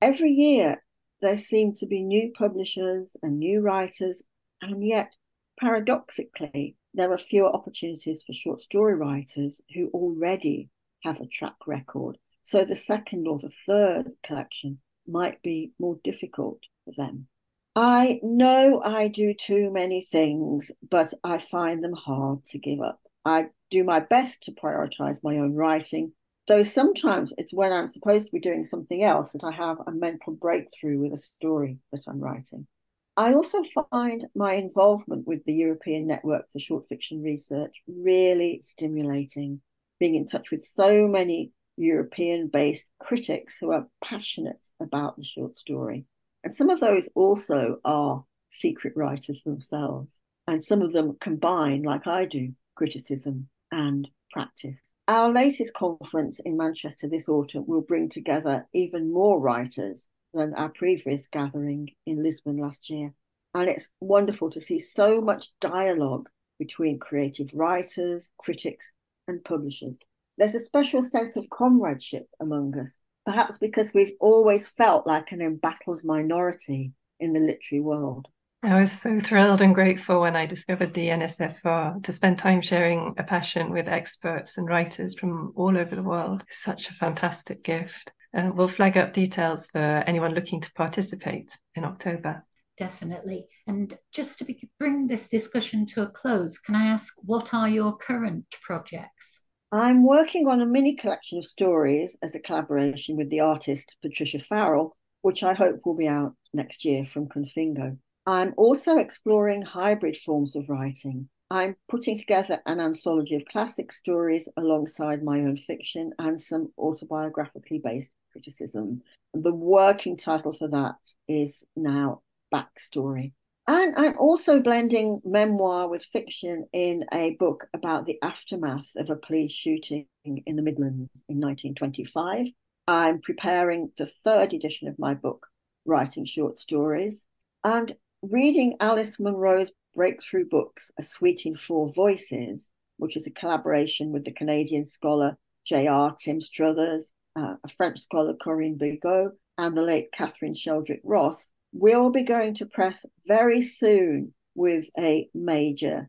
Every 0.00 0.30
year, 0.30 0.82
there 1.22 1.36
seem 1.36 1.74
to 1.76 1.86
be 1.86 2.02
new 2.02 2.32
publishers 2.36 3.16
and 3.22 3.38
new 3.38 3.60
writers, 3.60 4.22
and 4.60 4.86
yet, 4.86 5.12
paradoxically, 5.58 6.76
there 6.94 7.12
are 7.12 7.18
fewer 7.18 7.48
opportunities 7.48 8.22
for 8.22 8.32
short 8.32 8.62
story 8.62 8.94
writers 8.94 9.60
who 9.74 9.88
already 9.88 10.70
have 11.02 11.20
a 11.20 11.26
track 11.26 11.66
record. 11.66 12.18
So 12.42 12.64
the 12.64 12.76
second 12.76 13.26
or 13.26 13.38
the 13.38 13.52
third 13.66 14.12
collection 14.24 14.78
might 15.06 15.42
be 15.42 15.72
more 15.78 15.98
difficult 16.04 16.60
for 16.84 16.92
them. 16.96 17.28
I 17.74 18.20
know 18.22 18.80
I 18.82 19.08
do 19.08 19.34
too 19.34 19.70
many 19.70 20.08
things, 20.10 20.70
but 20.88 21.12
I 21.22 21.38
find 21.38 21.84
them 21.84 21.92
hard 21.92 22.46
to 22.46 22.58
give 22.58 22.80
up. 22.80 23.00
I 23.26 23.48
do 23.72 23.82
my 23.82 23.98
best 23.98 24.44
to 24.44 24.52
prioritize 24.52 25.18
my 25.24 25.38
own 25.38 25.54
writing, 25.54 26.12
though 26.46 26.62
sometimes 26.62 27.32
it's 27.36 27.52
when 27.52 27.72
I'm 27.72 27.88
supposed 27.88 28.26
to 28.26 28.32
be 28.32 28.38
doing 28.38 28.64
something 28.64 29.02
else 29.02 29.32
that 29.32 29.42
I 29.42 29.50
have 29.50 29.78
a 29.84 29.90
mental 29.90 30.32
breakthrough 30.32 31.00
with 31.00 31.12
a 31.12 31.18
story 31.18 31.78
that 31.90 32.02
I'm 32.06 32.20
writing. 32.20 32.68
I 33.16 33.32
also 33.32 33.64
find 33.90 34.26
my 34.36 34.54
involvement 34.54 35.26
with 35.26 35.44
the 35.44 35.54
European 35.54 36.06
Network 36.06 36.44
for 36.52 36.60
Short 36.60 36.86
Fiction 36.88 37.20
Research 37.20 37.74
really 37.88 38.60
stimulating, 38.62 39.60
being 39.98 40.14
in 40.14 40.28
touch 40.28 40.52
with 40.52 40.64
so 40.64 41.08
many 41.08 41.50
European 41.76 42.46
based 42.46 42.88
critics 43.00 43.58
who 43.58 43.72
are 43.72 43.88
passionate 44.04 44.64
about 44.80 45.16
the 45.16 45.24
short 45.24 45.58
story. 45.58 46.04
And 46.44 46.54
some 46.54 46.70
of 46.70 46.78
those 46.78 47.08
also 47.16 47.80
are 47.84 48.24
secret 48.50 48.92
writers 48.94 49.42
themselves. 49.42 50.20
And 50.46 50.64
some 50.64 50.80
of 50.80 50.92
them 50.92 51.16
combine, 51.20 51.82
like 51.82 52.06
I 52.06 52.26
do, 52.26 52.52
criticism 52.76 53.48
and 53.72 54.08
practice. 54.30 54.80
Our 55.08 55.32
latest 55.32 55.74
conference 55.74 56.40
in 56.40 56.56
Manchester 56.56 57.08
this 57.08 57.28
autumn 57.28 57.64
will 57.66 57.80
bring 57.80 58.08
together 58.08 58.66
even 58.72 59.12
more 59.12 59.40
writers 59.40 60.06
than 60.34 60.54
our 60.54 60.70
previous 60.70 61.26
gathering 61.26 61.90
in 62.06 62.22
Lisbon 62.22 62.58
last 62.58 62.90
year. 62.90 63.12
And 63.54 63.68
it's 63.68 63.88
wonderful 64.00 64.50
to 64.50 64.60
see 64.60 64.78
so 64.78 65.20
much 65.20 65.48
dialogue 65.60 66.28
between 66.58 66.98
creative 66.98 67.50
writers, 67.54 68.30
critics, 68.38 68.92
and 69.28 69.42
publishers. 69.44 69.94
There's 70.38 70.54
a 70.54 70.60
special 70.60 71.02
sense 71.02 71.36
of 71.36 71.48
comradeship 71.50 72.28
among 72.40 72.78
us, 72.78 72.96
perhaps 73.24 73.58
because 73.58 73.94
we've 73.94 74.12
always 74.20 74.68
felt 74.68 75.06
like 75.06 75.32
an 75.32 75.40
embattled 75.40 76.04
minority 76.04 76.92
in 77.18 77.32
the 77.32 77.40
literary 77.40 77.80
world. 77.80 78.28
I 78.62 78.80
was 78.80 78.90
so 78.90 79.20
thrilled 79.20 79.60
and 79.60 79.74
grateful 79.74 80.20
when 80.20 80.34
I 80.34 80.46
discovered 80.46 80.94
the 80.94 81.08
NSFR 81.08 82.02
to 82.02 82.12
spend 82.12 82.38
time 82.38 82.60
sharing 82.62 83.14
a 83.18 83.22
passion 83.22 83.70
with 83.70 83.86
experts 83.86 84.56
and 84.56 84.66
writers 84.66 85.18
from 85.18 85.52
all 85.54 85.76
over 85.76 85.94
the 85.94 86.02
world. 86.02 86.42
It's 86.48 86.62
such 86.62 86.88
a 86.88 86.94
fantastic 86.94 87.62
gift. 87.62 88.12
And 88.32 88.56
we'll 88.56 88.68
flag 88.68 88.96
up 88.96 89.12
details 89.12 89.66
for 89.66 89.78
anyone 89.78 90.34
looking 90.34 90.60
to 90.60 90.72
participate 90.72 91.56
in 91.74 91.84
October. 91.84 92.44
Definitely. 92.76 93.46
And 93.66 93.96
just 94.12 94.38
to 94.38 94.44
be, 94.44 94.68
bring 94.78 95.06
this 95.06 95.28
discussion 95.28 95.86
to 95.86 96.02
a 96.02 96.08
close, 96.10 96.58
can 96.58 96.74
I 96.74 96.86
ask 96.86 97.14
what 97.18 97.54
are 97.54 97.68
your 97.68 97.96
current 97.96 98.46
projects? 98.62 99.40
I'm 99.72 100.04
working 100.04 100.48
on 100.48 100.60
a 100.60 100.66
mini 100.66 100.96
collection 100.96 101.38
of 101.38 101.44
stories 101.44 102.16
as 102.22 102.34
a 102.34 102.40
collaboration 102.40 103.16
with 103.16 103.30
the 103.30 103.40
artist 103.40 103.96
Patricia 104.02 104.38
Farrell, 104.38 104.96
which 105.22 105.42
I 105.42 105.54
hope 105.54 105.80
will 105.84 105.96
be 105.96 106.08
out 106.08 106.34
next 106.52 106.84
year 106.84 107.06
from 107.06 107.28
Confingo. 107.28 107.98
I'm 108.26 108.54
also 108.56 108.96
exploring 108.98 109.62
hybrid 109.62 110.16
forms 110.16 110.56
of 110.56 110.68
writing. 110.68 111.28
I'm 111.48 111.76
putting 111.88 112.18
together 112.18 112.60
an 112.66 112.80
anthology 112.80 113.36
of 113.36 113.44
classic 113.44 113.92
stories 113.92 114.48
alongside 114.56 115.22
my 115.22 115.38
own 115.38 115.58
fiction 115.58 116.12
and 116.18 116.42
some 116.42 116.72
autobiographically 116.76 117.80
based 117.80 118.10
criticism. 118.32 119.02
The 119.32 119.52
working 119.52 120.16
title 120.16 120.54
for 120.54 120.66
that 120.68 120.96
is 121.28 121.64
now 121.76 122.22
Backstory. 122.52 123.32
And 123.68 123.94
I'm 123.96 124.18
also 124.18 124.60
blending 124.60 125.20
memoir 125.24 125.88
with 125.88 126.04
fiction 126.12 126.66
in 126.72 127.04
a 127.12 127.36
book 127.38 127.66
about 127.74 128.06
the 128.06 128.18
aftermath 128.22 128.90
of 128.96 129.10
a 129.10 129.16
police 129.16 129.52
shooting 129.52 130.06
in 130.24 130.56
the 130.56 130.62
Midlands 130.62 131.10
in 131.28 131.40
1925. 131.40 132.46
I'm 132.88 133.20
preparing 133.20 133.90
the 133.98 134.10
third 134.24 134.52
edition 134.52 134.88
of 134.88 134.98
my 134.98 135.14
book, 135.14 135.46
Writing 135.84 136.26
Short 136.26 136.60
Stories. 136.60 137.24
And 137.64 137.96
reading 138.30 138.76
Alice 138.80 139.20
Munro's 139.20 139.70
breakthrough 139.94 140.48
books, 140.48 140.90
A 140.98 141.02
Suite 141.02 141.42
in 141.44 141.56
Four 141.56 141.92
Voices, 141.92 142.72
which 142.96 143.16
is 143.16 143.26
a 143.26 143.30
collaboration 143.30 144.12
with 144.12 144.24
the 144.24 144.32
Canadian 144.32 144.86
scholar 144.86 145.36
J.R. 145.66 146.16
Tim 146.18 146.40
Struthers, 146.40 147.12
uh, 147.36 147.54
a 147.62 147.68
French 147.68 148.00
scholar 148.00 148.34
Corinne 148.34 148.78
Bigot, 148.78 149.32
and 149.58 149.76
the 149.76 149.82
late 149.82 150.12
Catherine 150.12 150.54
Sheldrick 150.54 151.00
Ross, 151.04 151.52
will 151.72 152.10
be 152.10 152.22
going 152.22 152.54
to 152.56 152.66
press 152.66 153.04
very 153.26 153.62
soon 153.62 154.32
with 154.54 154.86
a 154.98 155.28
major 155.34 156.08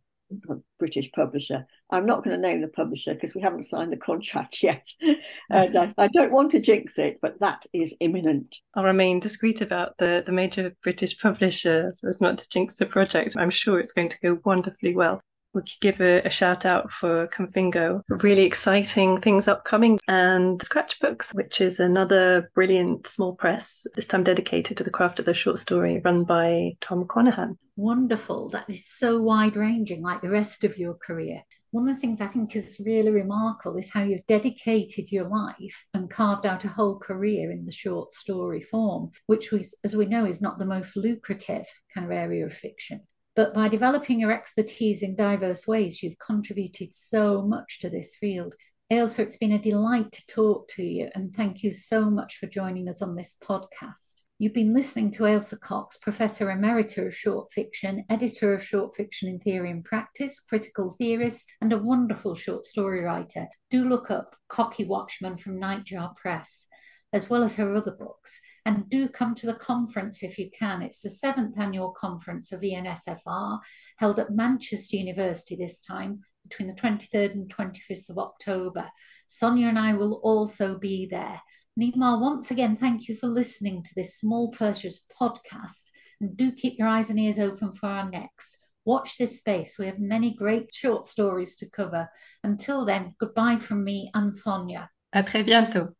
British 0.80 1.10
publisher. 1.14 1.66
I'm 1.92 2.06
not 2.06 2.24
going 2.24 2.36
to 2.36 2.42
name 2.42 2.62
the 2.62 2.68
publisher 2.68 3.14
because 3.14 3.34
we 3.34 3.42
haven't 3.42 3.66
signed 3.66 3.92
the 3.92 3.98
contract 3.98 4.62
yet. 4.64 4.86
and 5.50 5.78
I, 5.78 5.94
I, 5.98 6.08
don't 6.08 6.32
want 6.32 6.52
to 6.52 6.60
jinx 6.60 6.98
it, 7.00 7.20
but 7.22 7.40
that 7.40 7.66
is 7.74 7.96
imminent. 8.00 8.56
Oh, 8.76 8.82
I'll 8.82 8.88
remain 8.88 9.20
discreet 9.20 9.62
about 9.62 9.98
the, 9.98 10.24
the 10.26 10.32
major 10.32 10.76
British 10.84 11.20
publisher 11.20 11.94
so 11.96 12.08
as 12.08 12.22
not 12.22 12.38
to 12.40 12.50
jinx 12.50 12.76
the 12.76 12.86
project. 12.86 13.36
I'm 13.38 13.50
sure 13.50 13.80
it's 13.80 13.94
going 13.94 14.10
to 14.10 14.20
go 14.20 14.40
wonderfully 14.44 14.96
well 14.96 15.22
we 15.58 15.64
could 15.64 15.82
give 15.82 16.02
a, 16.02 16.22
a, 16.26 16.30
shout 16.30 16.66
out 16.66 16.92
for 16.92 17.28
Confingo. 17.28 18.02
Really 18.24 18.44
exciting 18.44 19.20
things 19.20 19.48
upcoming. 19.48 20.00
And 20.08 20.60
Scratchbooks, 20.60 21.34
which 21.34 21.60
is 21.62 21.80
another 21.80 22.52
brilliant 22.54 23.08
small 23.08 23.36
press, 23.36 23.86
this 23.96 24.06
time 24.06 24.24
dedicated 24.24 24.78
to 24.78 24.84
the 24.84 24.92
craft 24.92 25.20
of 25.20 25.26
the 25.26 25.34
short 25.34 25.60
story, 25.60 26.00
run 26.06 26.24
by 26.24 26.78
Tom 26.80 27.06
Conaghan. 27.06 27.58
Wonderful. 27.76 28.50
That 28.50 28.70
is 28.70 28.88
so 28.88 29.20
wide 29.20 29.56
ranging, 29.56 30.02
like 30.02 30.22
the 30.22 30.30
rest 30.30 30.64
of 30.64 30.78
your 30.78 30.94
career. 30.96 31.44
One 31.72 31.90
of 31.90 31.96
the 31.96 32.00
things 32.02 32.22
I 32.22 32.28
think 32.28 32.56
is 32.56 32.82
really 32.84 33.12
remarkable 33.12 33.78
is 33.78 33.92
how 33.92 34.04
you've 34.04 34.26
dedicated 34.26 35.12
your 35.12 35.28
life 35.28 35.86
and 35.94 36.10
carved 36.10 36.46
out 36.46 36.66
a 36.66 36.70
whole 36.70 36.98
career 36.98 37.52
in 37.52 37.66
the 37.66 37.72
short 37.72 38.14
story 38.14 38.62
form, 38.62 39.12
which 39.26 39.52
was, 39.52 39.76
as 39.84 39.96
we 39.96 40.06
know, 40.06 40.26
is 40.26 40.42
not 40.42 40.60
the 40.60 40.66
most 40.66 40.96
lucrative 40.96 41.66
kind 41.94 42.06
of 42.06 42.12
area 42.12 42.46
of 42.46 42.54
fiction. 42.54 43.02
But 43.38 43.54
by 43.54 43.68
developing 43.68 44.20
your 44.20 44.32
expertise 44.32 45.04
in 45.04 45.16
diverse 45.16 45.68
ways, 45.68 46.02
you've 46.02 46.18
contributed 46.18 46.92
so 46.92 47.44
much 47.44 47.78
to 47.82 47.90
this 47.90 48.16
field. 48.16 48.56
Ailsa, 48.92 49.20
it's 49.20 49.38
been 49.38 49.52
a 49.52 49.60
delight 49.60 50.12
to 50.14 50.26
talk 50.26 50.68
to 50.70 50.84
you, 50.84 51.10
and 51.14 51.36
thank 51.36 51.62
you 51.62 51.72
so 51.72 52.10
much 52.10 52.38
for 52.38 52.48
joining 52.48 52.90
us 52.90 53.00
on 53.00 53.16
this 53.16 53.36
podcast. 53.40 54.22
You've 54.40 54.56
been 54.56 54.74
listening 54.74 55.12
to 55.12 55.24
Ailsa 55.28 55.60
Cox, 55.60 55.98
Professor 55.98 56.48
Emerita 56.48 57.06
of 57.06 57.16
Short 57.16 57.52
Fiction, 57.52 58.06
Editor 58.10 58.56
of 58.56 58.64
Short 58.64 58.96
Fiction 58.96 59.30
in 59.30 59.38
Theory 59.40 59.70
and 59.70 59.86
Practice, 59.86 60.40
critical 60.40 60.96
theorist, 60.98 61.48
and 61.62 61.72
a 61.72 61.78
wonderful 61.78 62.34
short 62.34 62.66
story 62.66 63.04
writer. 63.04 63.48
Do 63.70 63.88
look 63.88 64.10
up 64.10 64.36
Cocky 64.48 64.86
Watchman 64.86 65.38
from 65.38 65.60
Nightjar 65.60 66.16
Press 66.16 66.66
as 67.14 67.30
well 67.30 67.44
as 67.44 67.56
her 67.56 67.74
other 67.76 67.92
books. 67.92 68.40
And 68.66 68.90
do 68.90 69.08
come 69.08 69.34
to 69.36 69.46
the 69.46 69.54
conference 69.54 70.24
if 70.24 70.38
you 70.38 70.50
can. 70.52 70.82
It's 70.82 71.02
the 71.02 71.10
seventh 71.10 71.58
annual 71.58 71.92
conference 71.92 72.52
of 72.52 72.62
ENSFR, 72.62 73.60
held 73.98 74.20
at 74.20 74.32
Manchester 74.32 74.98
University 74.98 75.56
this 75.56 75.82
time 75.82 76.22
between 76.48 76.68
the 76.68 76.74
23rd 76.74 77.34
and 77.34 77.54
25th 77.54 78.10
of 78.10 78.18
October. 78.18 78.90
Sonia 79.28 79.68
and 79.68 79.80
I 79.80 79.94
will 79.94 80.20
also 80.24 80.78
be 80.78 81.08
there. 81.10 81.42
Meanwhile, 81.76 82.20
once 82.20 82.50
again, 82.52 82.76
thank 82.76 83.08
you 83.08 83.16
for 83.16 83.28
listening 83.28 83.84
to 83.84 83.96
this 83.96 84.18
Small 84.18 84.52
Pleasures 84.52 85.04
podcast. 85.22 85.90
And 86.20 86.36
do 86.36 86.52
keep 86.52 86.80
your 86.80 86.88
eyes 86.88 87.10
and 87.10 87.20
ears 87.20 87.40
open 87.40 87.72
for 87.72 87.88
our 87.88 88.10
next. 88.10 88.58
Watch 88.84 89.18
this 89.18 89.38
space. 89.38 89.78
We 89.78 89.86
have 89.86 90.00
many 90.00 90.34
great 90.34 90.74
short 90.74 91.08
stories 91.08 91.56
to 91.58 91.70
cover. 91.70 92.10
Until 92.44 92.86
then, 92.86 93.16
goodbye 93.20 93.60
from 93.60 93.84
me 93.84 94.10
and 94.14 94.36
Sonia. 94.36 94.90
À 95.14 95.24
très 95.24 95.44
bientôt. 95.44 95.94